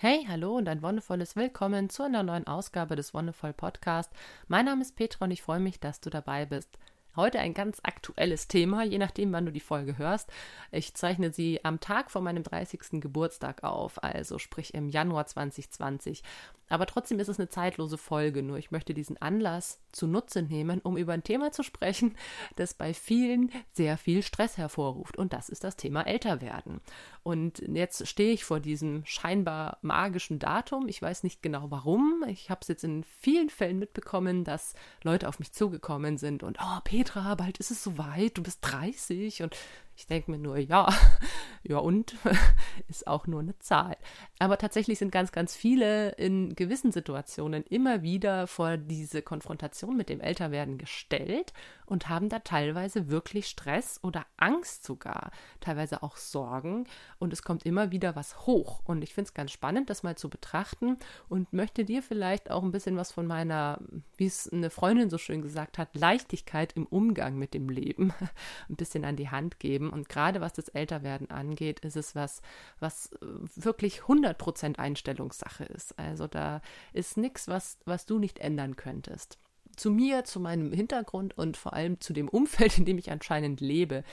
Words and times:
Hey, 0.00 0.24
hallo 0.28 0.56
und 0.56 0.68
ein 0.68 0.80
wundervolles 0.80 1.34
Willkommen 1.34 1.90
zu 1.90 2.04
einer 2.04 2.22
neuen 2.22 2.46
Ausgabe 2.46 2.94
des 2.94 3.14
Wonderful 3.14 3.52
Podcast. 3.52 4.12
Mein 4.46 4.66
Name 4.66 4.82
ist 4.82 4.94
Petra 4.94 5.24
und 5.24 5.32
ich 5.32 5.42
freue 5.42 5.58
mich, 5.58 5.80
dass 5.80 6.00
du 6.00 6.08
dabei 6.08 6.46
bist. 6.46 6.78
Heute 7.16 7.40
ein 7.40 7.52
ganz 7.52 7.80
aktuelles 7.82 8.46
Thema, 8.46 8.84
je 8.84 8.98
nachdem, 8.98 9.32
wann 9.32 9.46
du 9.46 9.50
die 9.50 9.58
Folge 9.58 9.98
hörst. 9.98 10.30
Ich 10.70 10.94
zeichne 10.94 11.32
sie 11.32 11.64
am 11.64 11.80
Tag 11.80 12.12
vor 12.12 12.22
meinem 12.22 12.44
30. 12.44 13.00
Geburtstag 13.00 13.64
auf, 13.64 14.00
also 14.00 14.38
sprich 14.38 14.72
im 14.72 14.88
Januar 14.88 15.26
2020. 15.26 16.22
Aber 16.68 16.86
trotzdem 16.86 17.18
ist 17.18 17.26
es 17.26 17.40
eine 17.40 17.48
zeitlose 17.48 17.98
Folge, 17.98 18.44
nur 18.44 18.56
ich 18.56 18.70
möchte 18.70 18.94
diesen 18.94 19.20
Anlass 19.20 19.80
zunutze 19.92 20.42
nehmen, 20.42 20.80
um 20.80 20.96
über 20.96 21.12
ein 21.12 21.22
Thema 21.22 21.52
zu 21.52 21.62
sprechen, 21.62 22.16
das 22.56 22.74
bei 22.74 22.94
vielen 22.94 23.50
sehr 23.72 23.98
viel 23.98 24.22
Stress 24.22 24.56
hervorruft. 24.56 25.16
Und 25.16 25.32
das 25.32 25.48
ist 25.48 25.64
das 25.64 25.76
Thema 25.76 26.06
Älterwerden. 26.06 26.80
Und 27.22 27.62
jetzt 27.68 28.06
stehe 28.06 28.32
ich 28.32 28.44
vor 28.44 28.60
diesem 28.60 29.04
scheinbar 29.04 29.78
magischen 29.82 30.38
Datum. 30.38 30.88
Ich 30.88 31.02
weiß 31.02 31.24
nicht 31.24 31.42
genau 31.42 31.70
warum. 31.70 32.24
Ich 32.28 32.50
habe 32.50 32.60
es 32.62 32.68
jetzt 32.68 32.84
in 32.84 33.04
vielen 33.04 33.50
Fällen 33.50 33.78
mitbekommen, 33.78 34.44
dass 34.44 34.74
Leute 35.02 35.28
auf 35.28 35.38
mich 35.38 35.52
zugekommen 35.52 36.18
sind 36.18 36.42
und, 36.42 36.58
oh, 36.60 36.80
Petra, 36.84 37.34
bald 37.34 37.58
ist 37.58 37.70
es 37.70 37.82
soweit, 37.82 38.36
du 38.36 38.42
bist 38.42 38.58
30 38.62 39.42
und 39.42 39.56
ich 39.98 40.06
denke 40.06 40.30
mir 40.30 40.38
nur, 40.38 40.58
ja, 40.58 40.88
ja 41.64 41.78
und 41.78 42.14
ist 42.88 43.08
auch 43.08 43.26
nur 43.26 43.40
eine 43.40 43.58
Zahl. 43.58 43.96
Aber 44.38 44.56
tatsächlich 44.56 44.98
sind 44.98 45.10
ganz, 45.10 45.32
ganz 45.32 45.56
viele 45.56 46.10
in 46.10 46.54
gewissen 46.54 46.92
Situationen 46.92 47.64
immer 47.64 48.02
wieder 48.02 48.46
vor 48.46 48.76
diese 48.76 49.22
Konfrontation 49.22 49.96
mit 49.96 50.08
dem 50.08 50.20
Älterwerden 50.20 50.78
gestellt 50.78 51.52
und 51.84 52.08
haben 52.08 52.28
da 52.28 52.38
teilweise 52.38 53.08
wirklich 53.10 53.48
Stress 53.48 53.98
oder 54.04 54.24
Angst 54.36 54.84
sogar, 54.84 55.32
teilweise 55.60 56.04
auch 56.04 56.16
Sorgen 56.16 56.84
und 57.18 57.32
es 57.32 57.42
kommt 57.42 57.66
immer 57.66 57.90
wieder 57.90 58.14
was 58.14 58.46
hoch. 58.46 58.82
Und 58.84 59.02
ich 59.02 59.14
finde 59.14 59.28
es 59.28 59.34
ganz 59.34 59.50
spannend, 59.50 59.90
das 59.90 60.04
mal 60.04 60.16
zu 60.16 60.30
betrachten 60.30 60.96
und 61.28 61.52
möchte 61.52 61.84
dir 61.84 62.04
vielleicht 62.04 62.52
auch 62.52 62.62
ein 62.62 62.70
bisschen 62.70 62.96
was 62.96 63.10
von 63.10 63.26
meiner, 63.26 63.80
wie 64.16 64.26
es 64.26 64.48
eine 64.52 64.70
Freundin 64.70 65.10
so 65.10 65.18
schön 65.18 65.42
gesagt 65.42 65.76
hat, 65.76 65.96
Leichtigkeit 65.96 66.74
im 66.74 66.86
Umgang 66.86 67.36
mit 67.36 67.52
dem 67.52 67.68
Leben 67.68 68.12
ein 68.68 68.76
bisschen 68.76 69.04
an 69.04 69.16
die 69.16 69.30
Hand 69.30 69.58
geben 69.58 69.87
und 69.90 70.08
gerade 70.08 70.40
was 70.40 70.52
das 70.52 70.68
Älterwerden 70.68 71.30
angeht, 71.30 71.80
ist 71.80 71.96
es 71.96 72.14
was, 72.14 72.42
was 72.80 73.12
äh, 73.12 73.26
wirklich 73.56 74.02
100% 74.02 74.78
Einstellungssache 74.78 75.64
ist. 75.64 75.98
Also 75.98 76.26
da 76.26 76.60
ist 76.92 77.16
nichts, 77.16 77.48
was, 77.48 77.78
was 77.84 78.06
du 78.06 78.18
nicht 78.18 78.38
ändern 78.38 78.76
könntest 78.76 79.38
zu 79.78 79.90
mir, 79.90 80.24
zu 80.24 80.40
meinem 80.40 80.72
Hintergrund 80.72 81.36
und 81.38 81.56
vor 81.56 81.72
allem 81.72 82.00
zu 82.00 82.12
dem 82.12 82.28
Umfeld, 82.28 82.78
in 82.78 82.84
dem 82.84 82.98
ich 82.98 83.10
anscheinend 83.10 83.60
lebe, 83.60 84.04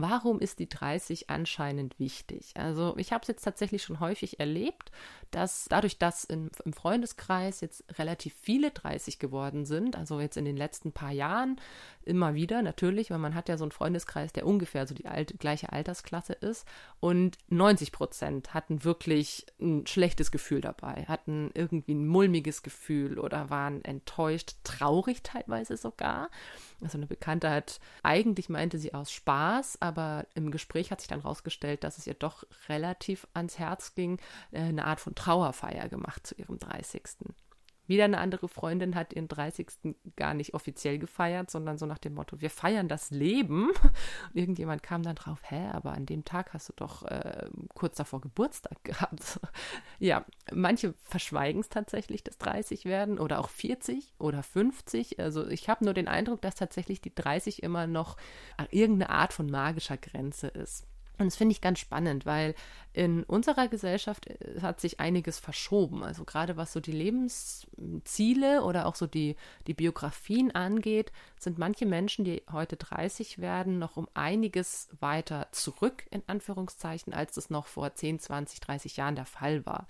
Warum 0.00 0.38
ist 0.38 0.60
die 0.60 0.68
30 0.68 1.28
anscheinend 1.28 1.98
wichtig? 1.98 2.52
Also 2.54 2.94
ich 2.98 3.12
habe 3.12 3.22
es 3.22 3.26
jetzt 3.26 3.42
tatsächlich 3.42 3.82
schon 3.82 3.98
häufig 3.98 4.38
erlebt, 4.38 4.92
dass 5.32 5.64
dadurch, 5.68 5.98
dass 5.98 6.22
in, 6.22 6.52
im 6.64 6.72
Freundeskreis 6.72 7.60
jetzt 7.60 7.82
relativ 7.98 8.32
viele 8.40 8.70
30 8.70 9.18
geworden 9.18 9.66
sind, 9.66 9.96
also 9.96 10.20
jetzt 10.20 10.36
in 10.36 10.44
den 10.44 10.56
letzten 10.56 10.92
paar 10.92 11.10
Jahren 11.10 11.60
immer 12.04 12.34
wieder 12.34 12.62
natürlich, 12.62 13.10
weil 13.10 13.18
man 13.18 13.34
hat 13.34 13.48
ja 13.48 13.56
so 13.56 13.64
einen 13.64 13.72
Freundeskreis, 13.72 14.32
der 14.32 14.46
ungefähr 14.46 14.86
so 14.86 14.94
die 14.94 15.06
alte, 15.06 15.36
gleiche 15.36 15.72
Altersklasse 15.72 16.32
ist 16.32 16.64
und 17.00 17.36
90 17.48 17.90
Prozent 17.90 18.54
hatten 18.54 18.84
wirklich 18.84 19.46
ein 19.60 19.84
schlechtes 19.84 20.30
Gefühl 20.30 20.60
dabei, 20.60 21.06
hatten 21.08 21.50
irgendwie 21.54 21.94
ein 21.94 22.06
mulmiges 22.06 22.62
Gefühl 22.62 23.18
oder 23.18 23.50
waren 23.50 23.84
enttäuscht, 23.84 24.54
traurig 24.62 25.07
teilweise 25.16 25.76
sogar. 25.76 26.30
Also 26.82 26.98
eine 26.98 27.06
Bekannte 27.06 27.50
hat, 27.50 27.80
eigentlich 28.02 28.48
meinte 28.48 28.78
sie 28.78 28.94
aus 28.94 29.10
Spaß, 29.10 29.78
aber 29.80 30.26
im 30.34 30.50
Gespräch 30.50 30.90
hat 30.90 31.00
sich 31.00 31.08
dann 31.08 31.20
rausgestellt, 31.20 31.84
dass 31.84 31.98
es 31.98 32.06
ihr 32.06 32.14
doch 32.14 32.44
relativ 32.68 33.26
ans 33.34 33.58
Herz 33.58 33.94
ging, 33.94 34.18
äh, 34.52 34.60
eine 34.60 34.84
Art 34.84 35.00
von 35.00 35.14
Trauerfeier 35.14 35.88
gemacht 35.88 36.26
zu 36.26 36.34
ihrem 36.36 36.58
30. 36.58 37.02
Wieder 37.88 38.04
eine 38.04 38.18
andere 38.18 38.48
Freundin 38.48 38.94
hat 38.94 39.14
ihren 39.14 39.28
30. 39.28 39.66
gar 40.14 40.34
nicht 40.34 40.54
offiziell 40.54 40.98
gefeiert, 40.98 41.50
sondern 41.50 41.78
so 41.78 41.86
nach 41.86 41.98
dem 41.98 42.14
Motto, 42.14 42.40
wir 42.40 42.50
feiern 42.50 42.86
das 42.86 43.10
Leben. 43.10 43.70
Und 43.70 44.34
irgendjemand 44.34 44.82
kam 44.82 45.02
dann 45.02 45.16
drauf, 45.16 45.40
hä, 45.42 45.68
aber 45.72 45.92
an 45.92 46.04
dem 46.04 46.24
Tag 46.24 46.52
hast 46.52 46.68
du 46.68 46.74
doch 46.76 47.04
äh, 47.04 47.48
kurz 47.74 47.96
davor 47.96 48.20
Geburtstag 48.20 48.84
gehabt. 48.84 49.40
ja, 49.98 50.26
manche 50.52 50.92
verschweigen 50.98 51.60
es 51.60 51.70
tatsächlich, 51.70 52.22
das 52.22 52.36
30 52.36 52.84
werden 52.84 53.18
oder 53.18 53.40
auch 53.40 53.48
40 53.48 54.14
oder 54.18 54.42
50. 54.42 55.18
Also 55.18 55.46
ich 55.48 55.70
habe 55.70 55.84
nur 55.84 55.94
den 55.94 56.08
Eindruck, 56.08 56.42
dass 56.42 56.56
tatsächlich 56.56 57.00
die 57.00 57.14
30 57.14 57.62
immer 57.62 57.86
noch 57.86 58.18
irgendeine 58.70 59.10
Art 59.10 59.32
von 59.32 59.50
magischer 59.50 59.96
Grenze 59.96 60.48
ist. 60.48 60.87
Und 61.18 61.26
das 61.26 61.36
finde 61.36 61.52
ich 61.52 61.60
ganz 61.60 61.80
spannend, 61.80 62.26
weil 62.26 62.54
in 62.92 63.24
unserer 63.24 63.68
Gesellschaft 63.68 64.26
äh, 64.28 64.60
hat 64.62 64.80
sich 64.80 65.00
einiges 65.00 65.38
verschoben. 65.38 66.04
Also 66.04 66.24
gerade 66.24 66.56
was 66.56 66.72
so 66.72 66.80
die 66.80 66.92
Lebensziele 66.92 68.62
oder 68.62 68.86
auch 68.86 68.94
so 68.94 69.06
die, 69.06 69.36
die 69.66 69.74
Biografien 69.74 70.54
angeht, 70.54 71.12
sind 71.38 71.58
manche 71.58 71.86
Menschen, 71.86 72.24
die 72.24 72.42
heute 72.52 72.76
30 72.76 73.38
werden, 73.38 73.78
noch 73.78 73.96
um 73.96 74.08
einiges 74.14 74.88
weiter 75.00 75.48
zurück, 75.50 76.04
in 76.10 76.22
Anführungszeichen, 76.28 77.12
als 77.12 77.34
das 77.34 77.50
noch 77.50 77.66
vor 77.66 77.94
10, 77.94 78.20
20, 78.20 78.60
30 78.60 78.96
Jahren 78.96 79.16
der 79.16 79.26
Fall 79.26 79.66
war. 79.66 79.86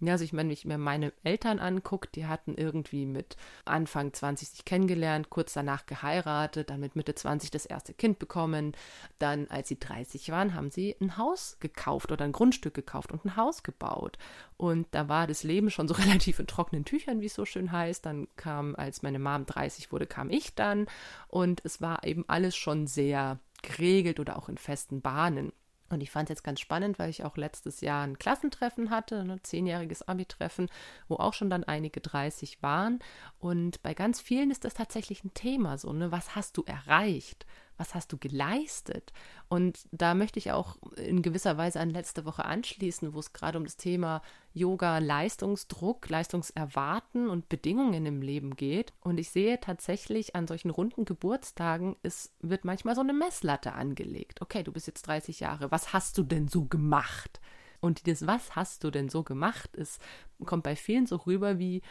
Ja, 0.00 0.12
also 0.12 0.24
ich 0.24 0.32
meine, 0.32 0.48
wenn 0.48 0.52
ich 0.52 0.64
mir 0.64 0.76
meine 0.76 1.12
Eltern 1.22 1.60
angucke, 1.60 2.08
die 2.14 2.26
hatten 2.26 2.54
irgendwie 2.56 3.06
mit 3.06 3.36
Anfang 3.64 4.12
20 4.12 4.48
sich 4.48 4.64
kennengelernt, 4.64 5.30
kurz 5.30 5.52
danach 5.52 5.86
geheiratet, 5.86 6.68
dann 6.70 6.80
mit 6.80 6.96
Mitte 6.96 7.14
20 7.14 7.50
das 7.50 7.64
erste 7.64 7.94
Kind 7.94 8.18
bekommen. 8.18 8.72
Dann, 9.18 9.46
als 9.48 9.68
sie 9.68 9.78
30 9.78 10.30
waren, 10.30 10.54
haben 10.54 10.70
sie 10.70 10.96
ein 11.00 11.16
Haus 11.16 11.58
gekauft 11.60 12.10
oder 12.10 12.24
ein 12.24 12.32
Grundstück 12.32 12.74
gekauft 12.74 13.12
und 13.12 13.24
ein 13.24 13.36
Haus 13.36 13.62
gebaut. 13.62 14.18
Und 14.56 14.88
da 14.90 15.08
war 15.08 15.26
das 15.26 15.44
Leben 15.44 15.70
schon 15.70 15.88
so 15.88 15.94
relativ 15.98 16.40
in 16.40 16.46
trockenen 16.46 16.84
Tüchern, 16.84 17.20
wie 17.20 17.26
es 17.26 17.34
so 17.34 17.44
schön 17.44 17.70
heißt. 17.70 18.04
Dann 18.04 18.26
kam, 18.36 18.74
als 18.74 19.02
meine 19.02 19.20
Mom 19.20 19.46
30 19.46 19.92
wurde, 19.92 20.06
kam 20.06 20.28
ich 20.28 20.54
dann. 20.54 20.86
Und 21.28 21.60
es 21.64 21.80
war 21.80 22.04
eben 22.04 22.24
alles 22.26 22.56
schon 22.56 22.86
sehr 22.86 23.38
geregelt 23.62 24.20
oder 24.20 24.36
auch 24.36 24.48
in 24.48 24.58
festen 24.58 25.00
Bahnen. 25.00 25.52
Und 25.94 26.02
ich 26.02 26.10
fand 26.10 26.28
es 26.28 26.34
jetzt 26.34 26.44
ganz 26.44 26.60
spannend, 26.60 26.98
weil 26.98 27.08
ich 27.08 27.24
auch 27.24 27.36
letztes 27.36 27.80
Jahr 27.80 28.04
ein 28.04 28.18
Klassentreffen 28.18 28.90
hatte, 28.90 29.20
ein 29.20 29.40
zehnjähriges 29.42 30.06
Abi-Treffen, 30.06 30.68
wo 31.08 31.16
auch 31.16 31.32
schon 31.32 31.50
dann 31.50 31.64
einige 31.64 32.00
30 32.00 32.62
waren. 32.62 32.98
Und 33.38 33.82
bei 33.82 33.94
ganz 33.94 34.20
vielen 34.20 34.50
ist 34.50 34.64
das 34.64 34.74
tatsächlich 34.74 35.24
ein 35.24 35.32
Thema, 35.34 35.78
so, 35.78 35.92
ne? 35.92 36.12
Was 36.12 36.34
hast 36.34 36.56
du 36.56 36.64
erreicht? 36.64 37.46
Was 37.76 37.94
hast 37.94 38.12
du 38.12 38.18
geleistet? 38.18 39.12
Und 39.48 39.78
da 39.92 40.14
möchte 40.14 40.38
ich 40.38 40.52
auch 40.52 40.76
in 40.96 41.22
gewisser 41.22 41.56
Weise 41.56 41.80
an 41.80 41.90
letzte 41.90 42.24
Woche 42.24 42.44
anschließen, 42.44 43.14
wo 43.14 43.20
es 43.20 43.32
gerade 43.32 43.58
um 43.58 43.64
das 43.64 43.76
Thema 43.76 44.22
Yoga, 44.52 44.98
Leistungsdruck, 44.98 46.08
Leistungserwarten 46.08 47.28
und 47.28 47.48
Bedingungen 47.48 48.06
im 48.06 48.22
Leben 48.22 48.56
geht. 48.56 48.92
Und 49.00 49.18
ich 49.18 49.30
sehe 49.30 49.60
tatsächlich 49.60 50.36
an 50.36 50.46
solchen 50.46 50.70
runden 50.70 51.04
Geburtstagen, 51.04 51.96
es 52.02 52.32
wird 52.40 52.64
manchmal 52.64 52.94
so 52.94 53.00
eine 53.00 53.12
Messlatte 53.12 53.72
angelegt. 53.72 54.40
Okay, 54.42 54.62
du 54.62 54.72
bist 54.72 54.86
jetzt 54.86 55.06
30 55.06 55.40
Jahre, 55.40 55.70
was 55.70 55.92
hast 55.92 56.18
du 56.18 56.22
denn 56.22 56.48
so 56.48 56.64
gemacht? 56.64 57.40
Und 57.84 58.06
das, 58.06 58.26
was 58.26 58.56
hast 58.56 58.82
du 58.82 58.90
denn 58.90 59.10
so 59.10 59.22
gemacht, 59.24 59.76
ist, 59.76 60.00
kommt 60.46 60.62
bei 60.62 60.74
vielen 60.74 61.06
so 61.06 61.16
rüber 61.16 61.58
wie, 61.58 61.82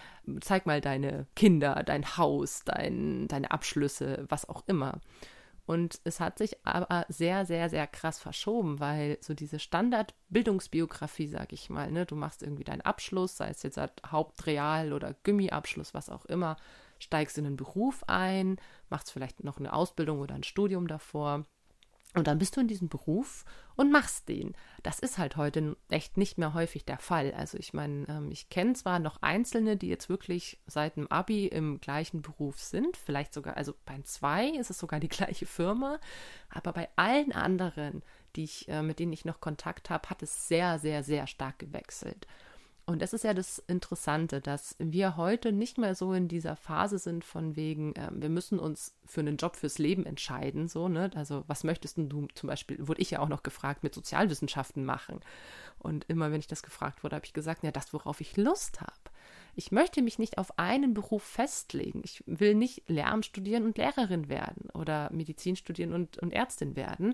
zeig 0.41 0.65
mal 0.65 0.81
deine 0.81 1.27
Kinder, 1.35 1.83
dein 1.85 2.17
Haus, 2.17 2.63
dein, 2.65 3.27
deine 3.27 3.51
Abschlüsse, 3.51 4.25
was 4.27 4.49
auch 4.49 4.63
immer. 4.65 4.99
Und 5.65 6.01
es 6.03 6.19
hat 6.19 6.37
sich 6.37 6.57
aber 6.65 7.05
sehr, 7.07 7.45
sehr, 7.45 7.69
sehr 7.69 7.87
krass 7.87 8.19
verschoben, 8.19 8.79
weil 8.81 9.17
so 9.21 9.33
diese 9.33 9.59
Standardbildungsbiografie, 9.59 11.27
sag 11.27 11.53
ich 11.53 11.69
mal, 11.69 11.89
ne, 11.91 12.05
du 12.05 12.15
machst 12.15 12.43
irgendwie 12.43 12.65
deinen 12.65 12.81
Abschluss, 12.81 13.37
sei 13.37 13.49
es 13.49 13.63
jetzt 13.63 13.79
Hauptreal 14.05 14.91
oder 14.91 15.15
Gummiabschluss, 15.23 15.93
was 15.93 16.09
auch 16.09 16.25
immer, 16.25 16.57
steigst 16.99 17.37
in 17.37 17.45
einen 17.45 17.55
Beruf 17.55 18.03
ein, 18.07 18.57
machst 18.89 19.11
vielleicht 19.11 19.43
noch 19.43 19.57
eine 19.57 19.71
Ausbildung 19.71 20.19
oder 20.19 20.35
ein 20.35 20.43
Studium 20.43 20.87
davor 20.87 21.45
und 22.15 22.27
dann 22.27 22.37
bist 22.37 22.55
du 22.55 22.61
in 22.61 22.67
diesem 22.67 22.89
Beruf 22.89 23.43
und 23.75 23.91
machst 23.91 24.29
den. 24.29 24.55
Das 24.83 24.99
ist 24.99 25.17
halt 25.17 25.35
heute 25.35 25.75
echt 25.89 26.15
nicht 26.17 26.37
mehr 26.37 26.53
häufig 26.53 26.85
der 26.85 26.99
Fall. 26.99 27.33
Also 27.33 27.57
ich 27.57 27.73
meine, 27.73 28.07
ähm, 28.07 28.31
ich 28.31 28.49
kenne 28.49 28.73
zwar 28.73 28.99
noch 28.99 29.21
Einzelne, 29.21 29.77
die 29.77 29.87
jetzt 29.87 30.09
wirklich 30.09 30.59
seit 30.67 30.95
dem 30.95 31.07
Abi 31.07 31.47
im 31.47 31.81
gleichen 31.81 32.21
Beruf 32.21 32.59
sind, 32.59 32.97
vielleicht 32.97 33.33
sogar, 33.33 33.57
also 33.57 33.73
bei 33.85 33.99
zwei 34.03 34.49
ist 34.49 34.69
es 34.69 34.77
sogar 34.77 34.99
die 34.99 35.09
gleiche 35.09 35.47
Firma, 35.47 35.99
aber 36.49 36.73
bei 36.73 36.89
allen 36.95 37.31
anderen, 37.31 38.03
die 38.35 38.43
ich, 38.43 38.67
äh, 38.67 38.83
mit 38.83 38.99
denen 38.99 39.13
ich 39.13 39.25
noch 39.25 39.39
Kontakt 39.39 39.89
habe, 39.89 40.09
hat 40.09 40.21
es 40.21 40.47
sehr, 40.47 40.77
sehr, 40.79 41.03
sehr 41.03 41.25
stark 41.25 41.57
gewechselt. 41.59 42.27
Und 42.85 43.01
das 43.01 43.13
ist 43.13 43.23
ja 43.23 43.33
das 43.33 43.59
Interessante, 43.59 44.41
dass 44.41 44.75
wir 44.77 45.15
heute 45.15 45.53
nicht 45.53 45.77
mehr 45.77 45.95
so 45.95 46.11
in 46.11 46.27
dieser 46.27 46.57
Phase 46.57 46.97
sind 46.99 47.23
von 47.23 47.55
wegen, 47.55 47.95
äh, 47.95 48.09
wir 48.11 48.27
müssen 48.27 48.59
uns 48.59 48.93
für 49.05 49.21
einen 49.21 49.37
Job 49.37 49.55
fürs 49.55 49.77
Leben 49.77 50.05
entscheiden, 50.05 50.67
so, 50.67 50.89
ne? 50.89 51.09
Also, 51.15 51.45
was 51.47 51.63
möchtest 51.63 51.97
du 51.97 52.27
zum 52.35 52.47
Beispiel, 52.47 52.85
wurde 52.85 53.01
ich 53.01 53.11
ja 53.11 53.19
auch 53.19 53.29
noch 53.29 53.41
gefragt, 53.41 53.83
mit 53.83 53.93
Sozialwissenschaften 53.95 54.83
machen. 54.83 55.21
Und 55.79 56.05
immer, 56.09 56.31
wenn 56.31 56.39
ich 56.39 56.47
das 56.47 56.61
gefragt 56.61 57.03
wurde, 57.03 57.15
habe 57.15 57.25
ich 57.25 57.33
gesagt, 57.33 57.63
ja, 57.63 57.71
das, 57.71 57.93
worauf 57.93 58.19
ich 58.19 58.35
Lust 58.35 58.81
habe. 58.81 58.91
Ich 59.55 59.71
möchte 59.71 60.01
mich 60.01 60.19
nicht 60.19 60.37
auf 60.37 60.59
einen 60.59 60.93
Beruf 60.93 61.23
festlegen. 61.23 62.01
Ich 62.03 62.23
will 62.25 62.53
nicht 62.53 62.89
Lehramt 62.89 63.25
studieren 63.25 63.63
und 63.63 63.77
Lehrerin 63.77 64.27
werden 64.27 64.69
oder 64.71 65.09
Medizin 65.13 65.55
studieren 65.55 65.93
und, 65.93 66.17
und 66.17 66.33
Ärztin 66.33 66.75
werden, 66.75 67.13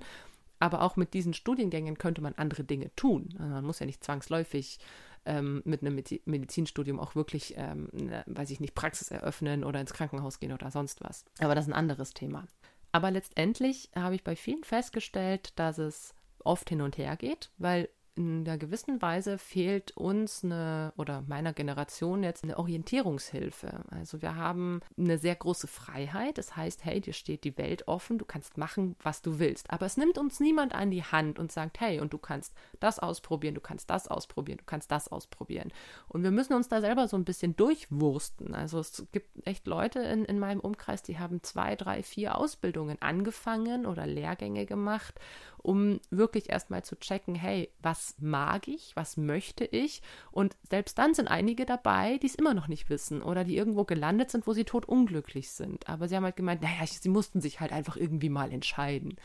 aber 0.59 0.81
auch 0.81 0.95
mit 0.95 1.13
diesen 1.13 1.33
Studiengängen 1.33 1.97
könnte 1.97 2.21
man 2.21 2.33
andere 2.35 2.63
Dinge 2.63 2.93
tun. 2.95 3.35
Also 3.37 3.53
man 3.53 3.65
muss 3.65 3.79
ja 3.79 3.85
nicht 3.85 4.03
zwangsläufig 4.03 4.79
ähm, 5.25 5.61
mit 5.65 5.81
einem 5.81 6.01
Medizinstudium 6.25 6.99
auch 6.99 7.15
wirklich, 7.15 7.55
ähm, 7.57 7.89
ne, 7.91 8.23
weiß 8.27 8.49
ich 8.51 8.59
nicht, 8.59 8.75
Praxis 8.75 9.11
eröffnen 9.11 9.63
oder 9.63 9.79
ins 9.81 9.93
Krankenhaus 9.93 10.39
gehen 10.39 10.51
oder 10.51 10.71
sonst 10.71 11.01
was. 11.01 11.25
Aber 11.39 11.55
das 11.55 11.65
ist 11.65 11.71
ein 11.71 11.77
anderes 11.77 12.13
Thema. 12.13 12.45
Aber 12.91 13.11
letztendlich 13.11 13.89
habe 13.95 14.15
ich 14.15 14.23
bei 14.23 14.35
vielen 14.35 14.63
festgestellt, 14.63 15.53
dass 15.57 15.77
es 15.77 16.13
oft 16.43 16.69
hin 16.69 16.81
und 16.81 16.97
her 16.97 17.15
geht, 17.17 17.51
weil 17.57 17.89
in 18.19 18.45
einer 18.45 18.57
gewissen 18.57 19.01
Weise 19.01 19.37
fehlt 19.37 19.95
uns 19.95 20.43
eine 20.43 20.91
oder 20.97 21.23
meiner 21.27 21.53
Generation 21.53 22.21
jetzt 22.21 22.43
eine 22.43 22.57
Orientierungshilfe. 22.57 23.85
Also 23.91 24.21
wir 24.21 24.35
haben 24.35 24.81
eine 24.97 25.17
sehr 25.17 25.35
große 25.35 25.67
Freiheit. 25.67 26.37
Das 26.37 26.57
heißt, 26.57 26.83
hey, 26.83 26.99
dir 26.99 27.13
steht 27.13 27.45
die 27.45 27.57
Welt 27.57 27.87
offen, 27.87 28.17
du 28.17 28.25
kannst 28.25 28.57
machen, 28.57 28.97
was 29.01 29.21
du 29.21 29.39
willst. 29.39 29.71
Aber 29.71 29.85
es 29.85 29.95
nimmt 29.95 30.17
uns 30.17 30.41
niemand 30.41 30.75
an 30.75 30.91
die 30.91 31.03
Hand 31.03 31.39
und 31.39 31.53
sagt, 31.53 31.79
hey, 31.79 32.01
und 32.01 32.11
du 32.11 32.17
kannst 32.17 32.53
das 32.81 32.99
ausprobieren, 32.99 33.55
du 33.55 33.61
kannst 33.61 33.89
das 33.89 34.09
ausprobieren, 34.09 34.57
du 34.57 34.65
kannst 34.65 34.91
das 34.91 35.07
ausprobieren. 35.07 35.71
Und 36.09 36.23
wir 36.23 36.31
müssen 36.31 36.53
uns 36.53 36.67
da 36.67 36.81
selber 36.81 37.07
so 37.07 37.15
ein 37.15 37.23
bisschen 37.23 37.55
durchwursten. 37.55 38.53
Also 38.53 38.79
es 38.79 39.07
gibt 39.13 39.47
echt 39.47 39.65
Leute 39.65 39.99
in, 39.99 40.25
in 40.25 40.39
meinem 40.39 40.59
Umkreis, 40.59 41.03
die 41.03 41.19
haben 41.19 41.41
zwei, 41.41 41.77
drei, 41.77 42.03
vier 42.03 42.37
Ausbildungen 42.37 42.97
angefangen 43.01 43.85
oder 43.85 44.05
Lehrgänge 44.05 44.65
gemacht 44.65 45.15
um 45.61 45.99
wirklich 46.09 46.49
erstmal 46.49 46.83
zu 46.83 46.97
checken, 46.97 47.35
hey, 47.35 47.69
was 47.81 48.15
mag 48.19 48.67
ich, 48.67 48.95
was 48.95 49.17
möchte 49.17 49.65
ich? 49.65 50.01
Und 50.31 50.55
selbst 50.69 50.97
dann 50.97 51.13
sind 51.13 51.27
einige 51.27 51.65
dabei, 51.65 52.17
die 52.17 52.27
es 52.27 52.35
immer 52.35 52.53
noch 52.53 52.67
nicht 52.67 52.89
wissen 52.89 53.21
oder 53.21 53.43
die 53.43 53.57
irgendwo 53.57 53.83
gelandet 53.83 54.31
sind, 54.31 54.47
wo 54.47 54.53
sie 54.53 54.63
tot 54.63 54.85
unglücklich 54.85 55.51
sind. 55.51 55.87
Aber 55.87 56.07
sie 56.07 56.15
haben 56.15 56.23
halt 56.23 56.35
gemeint, 56.35 56.61
naja, 56.61 56.85
sie 56.85 57.09
mussten 57.09 57.41
sich 57.41 57.59
halt 57.59 57.71
einfach 57.71 57.97
irgendwie 57.97 58.29
mal 58.29 58.51
entscheiden. 58.51 59.15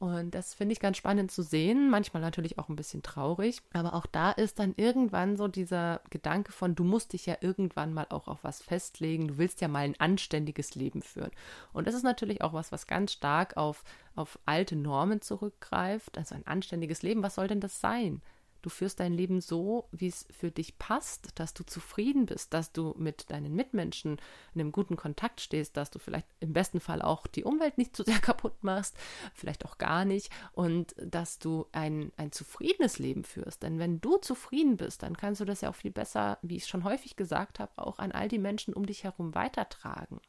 Und 0.00 0.34
das 0.34 0.54
finde 0.54 0.72
ich 0.72 0.80
ganz 0.80 0.96
spannend 0.96 1.30
zu 1.30 1.42
sehen, 1.42 1.90
manchmal 1.90 2.22
natürlich 2.22 2.58
auch 2.58 2.70
ein 2.70 2.74
bisschen 2.74 3.02
traurig. 3.02 3.60
Aber 3.74 3.92
auch 3.92 4.06
da 4.06 4.30
ist 4.30 4.58
dann 4.58 4.72
irgendwann 4.78 5.36
so 5.36 5.46
dieser 5.46 6.00
Gedanke 6.08 6.52
von, 6.52 6.74
du 6.74 6.84
musst 6.84 7.12
dich 7.12 7.26
ja 7.26 7.36
irgendwann 7.42 7.92
mal 7.92 8.06
auch 8.08 8.26
auf 8.26 8.42
was 8.42 8.62
festlegen, 8.62 9.28
du 9.28 9.36
willst 9.36 9.60
ja 9.60 9.68
mal 9.68 9.80
ein 9.80 10.00
anständiges 10.00 10.74
Leben 10.74 11.02
führen. 11.02 11.30
Und 11.74 11.86
das 11.86 11.94
ist 11.94 12.02
natürlich 12.02 12.40
auch 12.40 12.54
was, 12.54 12.72
was 12.72 12.86
ganz 12.86 13.12
stark 13.12 13.58
auf, 13.58 13.84
auf 14.16 14.38
alte 14.46 14.74
Normen 14.74 15.20
zurückgreift. 15.20 16.16
Also 16.16 16.34
ein 16.34 16.46
anständiges 16.46 17.02
Leben, 17.02 17.22
was 17.22 17.34
soll 17.34 17.48
denn 17.48 17.60
das 17.60 17.82
sein? 17.82 18.22
Du 18.62 18.70
führst 18.70 19.00
dein 19.00 19.12
Leben 19.12 19.40
so, 19.40 19.88
wie 19.92 20.08
es 20.08 20.26
für 20.30 20.50
dich 20.50 20.78
passt, 20.78 21.30
dass 21.38 21.54
du 21.54 21.64
zufrieden 21.64 22.26
bist, 22.26 22.52
dass 22.52 22.72
du 22.72 22.94
mit 22.98 23.30
deinen 23.30 23.54
Mitmenschen 23.54 24.20
in 24.54 24.60
einem 24.60 24.72
guten 24.72 24.96
Kontakt 24.96 25.40
stehst, 25.40 25.76
dass 25.76 25.90
du 25.90 25.98
vielleicht 25.98 26.26
im 26.40 26.52
besten 26.52 26.80
Fall 26.80 27.02
auch 27.02 27.26
die 27.26 27.44
Umwelt 27.44 27.78
nicht 27.78 27.96
zu 27.96 28.02
sehr 28.02 28.18
kaputt 28.20 28.62
machst, 28.62 28.96
vielleicht 29.34 29.64
auch 29.64 29.78
gar 29.78 30.04
nicht, 30.04 30.30
und 30.52 30.94
dass 30.98 31.38
du 31.38 31.66
ein, 31.72 32.12
ein 32.16 32.32
zufriedenes 32.32 32.98
Leben 32.98 33.24
führst. 33.24 33.62
Denn 33.62 33.78
wenn 33.78 34.00
du 34.00 34.18
zufrieden 34.18 34.76
bist, 34.76 35.02
dann 35.02 35.16
kannst 35.16 35.40
du 35.40 35.44
das 35.44 35.62
ja 35.62 35.70
auch 35.70 35.74
viel 35.74 35.90
besser, 35.90 36.38
wie 36.42 36.56
ich 36.56 36.66
schon 36.66 36.84
häufig 36.84 37.16
gesagt 37.16 37.58
habe, 37.58 37.72
auch 37.76 37.98
an 37.98 38.12
all 38.12 38.28
die 38.28 38.38
Menschen 38.38 38.74
um 38.74 38.86
dich 38.86 39.04
herum 39.04 39.34
weitertragen. 39.34 40.20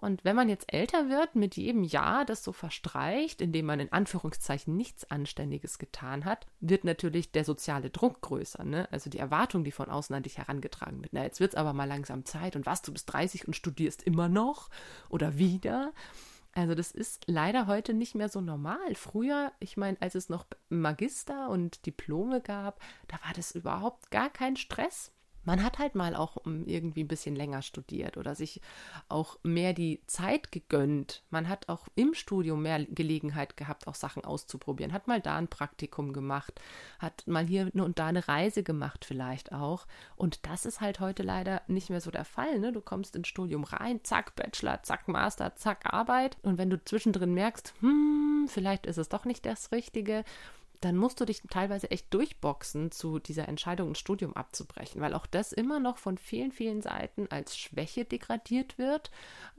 Und 0.00 0.24
wenn 0.24 0.34
man 0.34 0.48
jetzt 0.48 0.72
älter 0.72 1.10
wird, 1.10 1.34
mit 1.34 1.56
jedem 1.56 1.84
Jahr, 1.84 2.24
das 2.24 2.42
so 2.42 2.52
verstreicht, 2.52 3.42
indem 3.42 3.66
man 3.66 3.80
in 3.80 3.92
Anführungszeichen 3.92 4.74
nichts 4.74 5.10
Anständiges 5.10 5.78
getan 5.78 6.24
hat, 6.24 6.46
wird 6.60 6.84
natürlich 6.84 7.32
der 7.32 7.44
soziale 7.44 7.90
Druck 7.90 8.22
größer. 8.22 8.64
Ne? 8.64 8.88
Also 8.90 9.10
die 9.10 9.18
Erwartung, 9.18 9.62
die 9.62 9.72
von 9.72 9.90
außen 9.90 10.16
an 10.16 10.22
dich 10.22 10.38
herangetragen 10.38 11.02
wird. 11.02 11.12
Na, 11.12 11.22
jetzt 11.22 11.38
wird 11.38 11.52
es 11.52 11.58
aber 11.58 11.74
mal 11.74 11.84
langsam 11.84 12.24
Zeit. 12.24 12.56
Und 12.56 12.64
was, 12.64 12.80
du 12.80 12.94
bist 12.94 13.12
30 13.12 13.46
und 13.46 13.54
studierst 13.54 14.02
immer 14.02 14.30
noch 14.30 14.70
oder 15.10 15.36
wieder? 15.36 15.92
Also 16.54 16.74
das 16.74 16.92
ist 16.92 17.24
leider 17.26 17.66
heute 17.66 17.92
nicht 17.92 18.14
mehr 18.14 18.30
so 18.30 18.40
normal. 18.40 18.94
Früher, 18.94 19.52
ich 19.60 19.76
meine, 19.76 20.00
als 20.00 20.14
es 20.14 20.30
noch 20.30 20.46
Magister 20.70 21.50
und 21.50 21.84
Diplome 21.84 22.40
gab, 22.40 22.80
da 23.06 23.18
war 23.22 23.34
das 23.36 23.52
überhaupt 23.52 24.10
gar 24.10 24.30
kein 24.30 24.56
Stress 24.56 25.12
man 25.44 25.62
hat 25.62 25.78
halt 25.78 25.94
mal 25.94 26.14
auch 26.14 26.44
hm, 26.44 26.66
irgendwie 26.66 27.04
ein 27.04 27.08
bisschen 27.08 27.34
länger 27.34 27.62
studiert 27.62 28.16
oder 28.16 28.34
sich 28.34 28.60
auch 29.08 29.38
mehr 29.42 29.72
die 29.72 30.00
Zeit 30.06 30.52
gegönnt. 30.52 31.22
Man 31.30 31.48
hat 31.48 31.68
auch 31.68 31.88
im 31.94 32.14
Studium 32.14 32.62
mehr 32.62 32.84
Gelegenheit 32.84 33.56
gehabt, 33.56 33.86
auch 33.86 33.94
Sachen 33.94 34.24
auszuprobieren. 34.24 34.92
Hat 34.92 35.08
mal 35.08 35.20
da 35.20 35.36
ein 35.36 35.48
Praktikum 35.48 36.12
gemacht, 36.12 36.60
hat 36.98 37.26
mal 37.26 37.46
hier 37.46 37.70
und 37.74 37.98
da 37.98 38.06
eine 38.06 38.28
Reise 38.28 38.62
gemacht 38.62 39.04
vielleicht 39.04 39.52
auch. 39.52 39.86
Und 40.16 40.46
das 40.46 40.66
ist 40.66 40.80
halt 40.80 41.00
heute 41.00 41.22
leider 41.22 41.62
nicht 41.68 41.90
mehr 41.90 42.00
so 42.00 42.10
der 42.10 42.24
Fall. 42.24 42.58
Ne? 42.58 42.72
Du 42.72 42.80
kommst 42.80 43.16
ins 43.16 43.28
Studium 43.28 43.64
rein, 43.64 44.00
zack, 44.02 44.34
Bachelor, 44.36 44.82
zack, 44.82 45.08
Master, 45.08 45.56
zack, 45.56 45.92
Arbeit. 45.92 46.36
Und 46.42 46.58
wenn 46.58 46.70
du 46.70 46.82
zwischendrin 46.84 47.34
merkst, 47.34 47.74
hm, 47.80 48.46
vielleicht 48.48 48.86
ist 48.86 48.98
es 48.98 49.08
doch 49.08 49.24
nicht 49.24 49.46
das 49.46 49.72
Richtige, 49.72 50.24
dann 50.80 50.96
musst 50.96 51.20
du 51.20 51.26
dich 51.26 51.42
teilweise 51.50 51.90
echt 51.90 52.12
durchboxen, 52.14 52.90
zu 52.90 53.18
dieser 53.18 53.48
Entscheidung, 53.48 53.90
ein 53.90 53.94
Studium 53.94 54.34
abzubrechen, 54.34 55.02
weil 55.02 55.12
auch 55.12 55.26
das 55.26 55.52
immer 55.52 55.78
noch 55.78 55.98
von 55.98 56.16
vielen, 56.16 56.52
vielen 56.52 56.80
Seiten 56.80 57.26
als 57.30 57.58
Schwäche 57.58 58.06
degradiert 58.06 58.78
wird. 58.78 59.10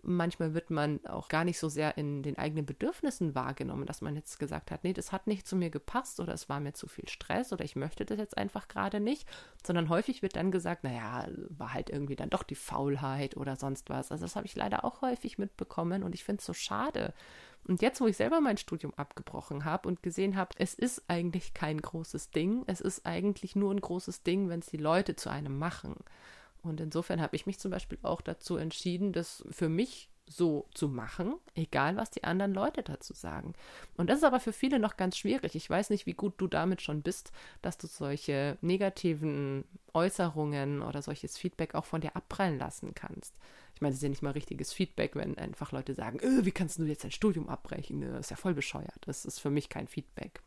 Manchmal 0.02 0.56
wird 0.56 0.72
man 0.72 1.06
auch 1.06 1.28
gar 1.28 1.46
nicht 1.46 1.60
so 1.60 1.70
sehr 1.70 1.96
in 1.96 2.24
den 2.24 2.40
eigenen 2.40 2.66
Bedürfnissen 2.66 3.36
wahrgenommen, 3.36 3.86
dass 3.86 4.02
man 4.02 4.16
jetzt 4.16 4.40
gesagt 4.40 4.72
hat, 4.72 4.84
nee, 4.84 4.94
das 4.94 5.12
hat 5.12 5.28
nicht 5.28 5.48
zu 5.48 5.56
mir 5.56 5.70
gepasst 5.70 6.20
oder 6.20 6.34
es 6.34 6.50
war 6.50 6.60
mir 6.60 6.74
zu 6.74 6.88
viel 6.88 7.08
Stress 7.08 7.54
oder 7.54 7.64
ich 7.64 7.76
möchte 7.76 8.04
das 8.04 8.18
jetzt 8.18 8.38
einfach 8.38 8.68
gerade 8.68 9.00
nicht, 9.00 9.28
sondern 9.64 9.90
häufig 9.90 10.24
wird 10.24 10.36
dann 10.36 10.52
gesagt, 10.52 10.84
naja, 10.84 11.28
war 11.50 11.74
halt 11.74 11.92
irgendwie 11.92 12.16
dann 12.16 12.32
doch 12.32 12.44
die 12.44 12.56
Faulheit 12.56 13.38
oder 13.38 13.56
sonst 13.58 13.92
was. 13.92 14.12
Also 14.12 14.26
das 14.26 14.36
habe 14.36 14.48
ich 14.48 14.56
leider 14.56 14.84
auch 14.84 15.02
häufig 15.04 15.38
mitbekommen 15.38 16.02
und 16.02 16.16
ich 16.16 16.24
finde 16.24 16.40
es 16.40 16.48
so 16.48 16.54
schade. 16.54 17.14
Und 17.68 17.82
jetzt, 17.82 18.02
wo 18.02 18.08
ich 18.08 18.18
selber 18.18 18.42
mein 18.42 18.58
Studium 18.58 18.94
abgebrochen 18.96 19.66
habe 19.66 19.88
und 19.88 20.04
gesehen 20.04 20.36
habe, 20.36 20.56
es 20.58 20.74
ist 20.74 21.04
eigentlich 21.08 21.54
kein 21.54 21.82
großes 21.82 22.32
Ding, 22.32 22.64
es 22.68 22.82
ist 22.82 23.06
eigentlich 23.06 23.56
nur 23.56 23.72
ein 23.72 23.82
großes 23.82 24.24
Ding, 24.24 24.50
wenn 24.50 24.60
es 24.60 24.68
die 24.68 24.78
Leute 24.78 25.16
zu 25.16 25.30
einem 25.30 25.58
machen. 25.58 25.96
Und 26.64 26.80
insofern 26.80 27.22
habe 27.22 27.36
ich 27.36 27.46
mich 27.46 27.60
zum 27.60 27.72
Beispiel 27.72 27.98
auch 28.04 28.22
dazu 28.22 28.58
entschieden, 28.58 29.14
das 29.14 29.44
für 29.50 29.70
mich 29.70 30.12
so 30.28 30.68
zu 30.74 30.88
machen, 30.88 31.36
egal 31.56 31.98
was 31.98 32.10
die 32.10 32.24
anderen 32.24 32.54
Leute 32.54 32.84
dazu 32.84 33.14
sagen. 33.14 33.54
Und 33.98 34.10
das 34.10 34.20
ist 34.20 34.24
aber 34.24 34.40
für 34.40 34.54
viele 34.54 34.80
noch 34.80 34.98
ganz 34.98 35.18
schwierig. 35.18 35.56
Ich 35.56 35.70
weiß 35.70 35.90
nicht, 35.90 36.06
wie 36.06 36.14
gut 36.14 36.34
du 36.38 36.48
damit 36.48 36.82
schon 36.82 37.02
bist, 37.02 37.32
dass 37.62 37.78
du 37.78 37.88
solche 37.88 38.58
negativen 38.62 39.66
Äußerungen 39.94 40.82
oder 40.82 41.02
solches 41.02 41.38
Feedback 41.38 41.76
auch 41.76 41.86
von 41.86 42.02
dir 42.02 42.16
abprallen 42.16 42.58
lassen 42.58 42.94
kannst. 42.96 43.36
Ich 43.82 43.84
meine, 43.84 43.94
es 43.94 43.98
ist 43.98 44.04
ja 44.04 44.10
nicht 44.10 44.22
mal 44.22 44.30
richtiges 44.30 44.74
Feedback, 44.74 45.16
wenn 45.16 45.40
einfach 45.40 45.72
Leute 45.72 45.96
sagen, 45.96 46.20
öh, 46.22 46.46
wie 46.46 46.52
kannst 46.52 46.78
du 46.78 46.84
jetzt 46.84 47.04
dein 47.04 47.10
Studium 47.10 47.50
abbrechen? 47.50 48.02
Das 48.02 48.28
ist 48.28 48.30
ja 48.30 48.36
voll 48.36 48.54
bescheuert. 48.54 49.00
Das 49.08 49.26
ist 49.26 49.40
für 49.40 49.50
mich 49.50 49.70
kein 49.70 49.88
Feedback. 49.88 50.44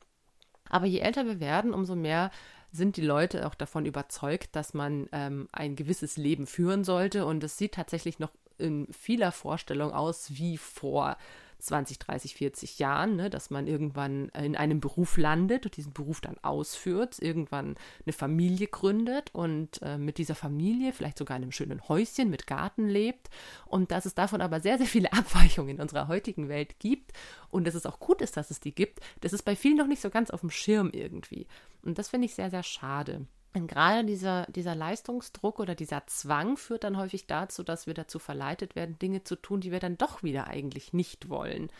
Aber 0.70 0.86
je 0.86 1.00
älter 1.00 1.26
wir 1.26 1.40
werden, 1.40 1.75
umso 1.75 1.96
mehr 1.96 2.31
sind 2.70 2.96
die 2.96 3.02
Leute 3.02 3.44
auch 3.48 3.56
davon 3.56 3.86
überzeugt, 3.86 4.54
dass 4.54 4.72
man 4.72 5.08
ähm, 5.10 5.48
ein 5.50 5.75
gewisses 5.75 6.17
Leben 6.17 6.46
führen 6.46 6.84
sollte. 6.84 7.26
Und 7.26 7.43
es 7.43 7.58
sieht 7.58 7.74
tatsächlich 7.74 8.20
noch 8.20 8.31
in 8.56 8.86
vieler 8.93 9.32
Vorstellung 9.32 9.91
aus 9.91 10.36
wie 10.36 10.56
vor 10.56 11.17
20, 11.64 11.98
30, 11.98 12.34
40 12.34 12.78
Jahren, 12.78 13.16
ne, 13.16 13.30
dass 13.30 13.50
man 13.50 13.66
irgendwann 13.66 14.28
in 14.30 14.56
einem 14.56 14.80
Beruf 14.80 15.16
landet 15.16 15.64
und 15.64 15.76
diesen 15.76 15.92
Beruf 15.92 16.20
dann 16.20 16.36
ausführt, 16.42 17.18
irgendwann 17.20 17.76
eine 18.04 18.12
Familie 18.12 18.66
gründet 18.66 19.30
und 19.32 19.80
äh, 19.82 19.98
mit 19.98 20.18
dieser 20.18 20.34
Familie 20.34 20.92
vielleicht 20.92 21.18
sogar 21.18 21.36
in 21.36 21.42
einem 21.42 21.52
schönen 21.52 21.88
Häuschen 21.88 22.30
mit 22.30 22.46
Garten 22.46 22.88
lebt 22.88 23.30
und 23.66 23.90
dass 23.90 24.06
es 24.06 24.14
davon 24.14 24.40
aber 24.40 24.60
sehr, 24.60 24.78
sehr 24.78 24.86
viele 24.86 25.12
Abweichungen 25.12 25.76
in 25.76 25.80
unserer 25.80 26.08
heutigen 26.08 26.48
Welt 26.48 26.78
gibt 26.78 27.12
und 27.50 27.66
dass 27.66 27.74
es 27.74 27.86
auch 27.86 27.98
gut 27.98 28.20
ist, 28.20 28.36
dass 28.36 28.50
es 28.50 28.60
die 28.60 28.74
gibt, 28.74 29.00
das 29.20 29.32
ist 29.32 29.44
bei 29.44 29.56
vielen 29.56 29.76
noch 29.76 29.86
nicht 29.86 30.02
so 30.02 30.10
ganz 30.10 30.30
auf 30.30 30.40
dem 30.40 30.50
Schirm 30.50 30.90
irgendwie. 30.92 31.46
Und 31.82 31.98
das 31.98 32.08
finde 32.08 32.26
ich 32.26 32.34
sehr, 32.34 32.50
sehr 32.50 32.62
schade. 32.62 33.26
Und 33.55 33.69
gerade 33.69 34.05
dieser, 34.05 34.46
dieser 34.46 34.75
Leistungsdruck 34.75 35.61
oder 35.61 35.77
dieser 35.77 36.06
Zwang 36.06 36.56
führt 36.56 36.82
dann 36.82 36.96
häufig 36.96 37.27
dazu, 37.27 37.63
dass 37.63 37.87
wir 37.87 37.94
dazu 37.94 38.19
verleitet 38.19 38.75
werden, 38.75 38.99
Dinge 38.99 39.23
zu 39.23 39.37
tun, 39.37 39.61
die 39.61 39.70
wir 39.70 39.79
dann 39.79 39.96
doch 39.96 40.25
wieder 40.25 40.49
eigentlich 40.49 40.93
nicht 40.93 41.29
wollen. 41.29 41.70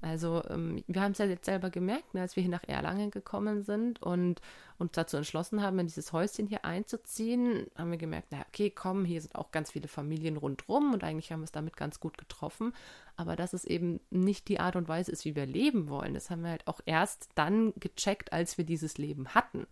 Also 0.00 0.42
ähm, 0.48 0.84
wir 0.86 1.02
haben 1.02 1.12
es 1.12 1.18
ja 1.18 1.26
jetzt 1.26 1.44
selber 1.44 1.70
gemerkt, 1.70 2.14
ne, 2.14 2.20
als 2.20 2.36
wir 2.36 2.42
hier 2.42 2.50
nach 2.50 2.62
Erlangen 2.66 3.10
gekommen 3.10 3.62
sind 3.62 4.00
und 4.00 4.40
uns 4.78 4.92
dazu 4.92 5.16
entschlossen 5.16 5.60
haben, 5.60 5.78
in 5.80 5.88
dieses 5.88 6.12
Häuschen 6.12 6.46
hier 6.46 6.64
einzuziehen, 6.64 7.66
haben 7.76 7.90
wir 7.90 7.98
gemerkt, 7.98 8.28
na 8.30 8.44
okay, 8.48 8.70
komm, 8.70 9.04
hier 9.04 9.20
sind 9.20 9.34
auch 9.34 9.50
ganz 9.50 9.72
viele 9.72 9.88
Familien 9.88 10.36
rundrum 10.36 10.92
und 10.94 11.02
eigentlich 11.02 11.32
haben 11.32 11.40
wir 11.40 11.46
es 11.46 11.52
damit 11.52 11.76
ganz 11.76 11.98
gut 11.98 12.16
getroffen. 12.16 12.72
Aber 13.16 13.34
dass 13.34 13.52
es 13.52 13.64
eben 13.64 13.98
nicht 14.10 14.46
die 14.48 14.60
Art 14.60 14.76
und 14.76 14.88
Weise 14.88 15.10
ist, 15.10 15.24
wie 15.24 15.34
wir 15.34 15.46
leben 15.46 15.88
wollen, 15.88 16.14
das 16.14 16.30
haben 16.30 16.42
wir 16.42 16.50
halt 16.50 16.68
auch 16.68 16.80
erst 16.86 17.28
dann 17.34 17.72
gecheckt, 17.76 18.32
als 18.32 18.56
wir 18.56 18.64
dieses 18.64 18.98
Leben 18.98 19.34
hatten. 19.34 19.66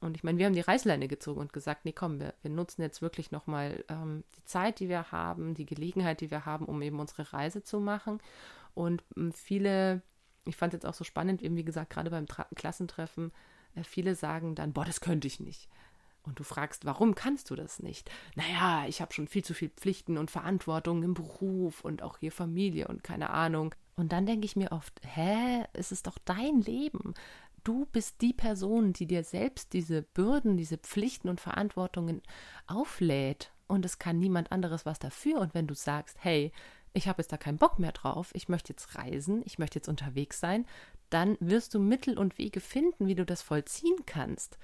Und 0.00 0.16
ich 0.16 0.24
meine, 0.24 0.38
wir 0.38 0.46
haben 0.46 0.54
die 0.54 0.60
Reißleine 0.60 1.08
gezogen 1.08 1.40
und 1.40 1.52
gesagt, 1.52 1.84
nee, 1.84 1.92
komm, 1.92 2.20
wir, 2.20 2.34
wir 2.40 2.50
nutzen 2.50 2.80
jetzt 2.80 3.02
wirklich 3.02 3.30
nochmal 3.30 3.84
ähm, 3.88 4.24
die 4.36 4.44
Zeit, 4.44 4.80
die 4.80 4.88
wir 4.88 5.12
haben, 5.12 5.54
die 5.54 5.66
Gelegenheit, 5.66 6.22
die 6.22 6.30
wir 6.30 6.46
haben, 6.46 6.64
um 6.64 6.80
eben 6.80 6.98
unsere 6.98 7.32
Reise 7.32 7.62
zu 7.62 7.80
machen. 7.80 8.18
Und 8.74 9.04
ähm, 9.16 9.32
viele, 9.32 10.02
ich 10.46 10.56
fand 10.56 10.72
es 10.72 10.78
jetzt 10.78 10.86
auch 10.86 10.94
so 10.94 11.04
spannend, 11.04 11.42
eben 11.42 11.56
wie 11.56 11.64
gesagt, 11.64 11.90
gerade 11.90 12.10
beim 12.10 12.26
Tra 12.26 12.46
Klassentreffen, 12.54 13.30
äh, 13.74 13.84
viele 13.84 14.14
sagen 14.14 14.54
dann, 14.54 14.72
boah, 14.72 14.86
das 14.86 15.02
könnte 15.02 15.26
ich 15.26 15.38
nicht. 15.38 15.68
Und 16.22 16.38
du 16.38 16.44
fragst, 16.44 16.84
warum 16.84 17.14
kannst 17.14 17.50
du 17.50 17.54
das 17.54 17.80
nicht? 17.80 18.10
Naja, 18.34 18.84
ich 18.86 19.00
habe 19.00 19.12
schon 19.12 19.26
viel 19.26 19.44
zu 19.44 19.54
viel 19.54 19.70
Pflichten 19.70 20.18
und 20.18 20.30
Verantwortung 20.30 21.02
im 21.02 21.14
Beruf 21.14 21.82
und 21.82 22.02
auch 22.02 22.18
hier 22.18 22.32
Familie 22.32 22.88
und 22.88 23.02
keine 23.02 23.30
Ahnung. 23.30 23.74
Und 23.96 24.12
dann 24.12 24.26
denke 24.26 24.44
ich 24.44 24.56
mir 24.56 24.72
oft, 24.72 25.00
hä, 25.02 25.64
es 25.72 25.92
ist 25.92 26.06
doch 26.06 26.18
dein 26.24 26.60
Leben 26.60 27.14
du 27.70 27.86
bist 27.92 28.20
die 28.20 28.32
Person, 28.32 28.92
die 28.92 29.06
dir 29.06 29.22
selbst 29.22 29.72
diese 29.72 30.02
Bürden, 30.02 30.56
diese 30.56 30.76
Pflichten 30.76 31.28
und 31.28 31.40
Verantwortungen 31.40 32.20
auflädt. 32.66 33.52
Und 33.68 33.84
es 33.84 34.00
kann 34.00 34.18
niemand 34.18 34.50
anderes 34.50 34.84
was 34.84 34.98
dafür. 34.98 35.38
Und 35.38 35.54
wenn 35.54 35.68
du 35.68 35.74
sagst, 35.74 36.16
hey, 36.20 36.50
ich 36.94 37.06
habe 37.06 37.22
jetzt 37.22 37.30
da 37.30 37.36
keinen 37.36 37.58
Bock 37.58 37.78
mehr 37.78 37.92
drauf, 37.92 38.30
ich 38.34 38.48
möchte 38.48 38.72
jetzt 38.72 38.96
reisen, 38.96 39.42
ich 39.44 39.60
möchte 39.60 39.78
jetzt 39.78 39.88
unterwegs 39.88 40.40
sein, 40.40 40.66
dann 41.10 41.36
wirst 41.38 41.72
du 41.74 41.78
Mittel 41.78 42.18
und 42.18 42.38
Wege 42.38 42.58
finden, 42.58 43.06
wie 43.06 43.14
du 43.14 43.24
das 43.24 43.40
vollziehen 43.40 44.04
kannst. 44.04 44.58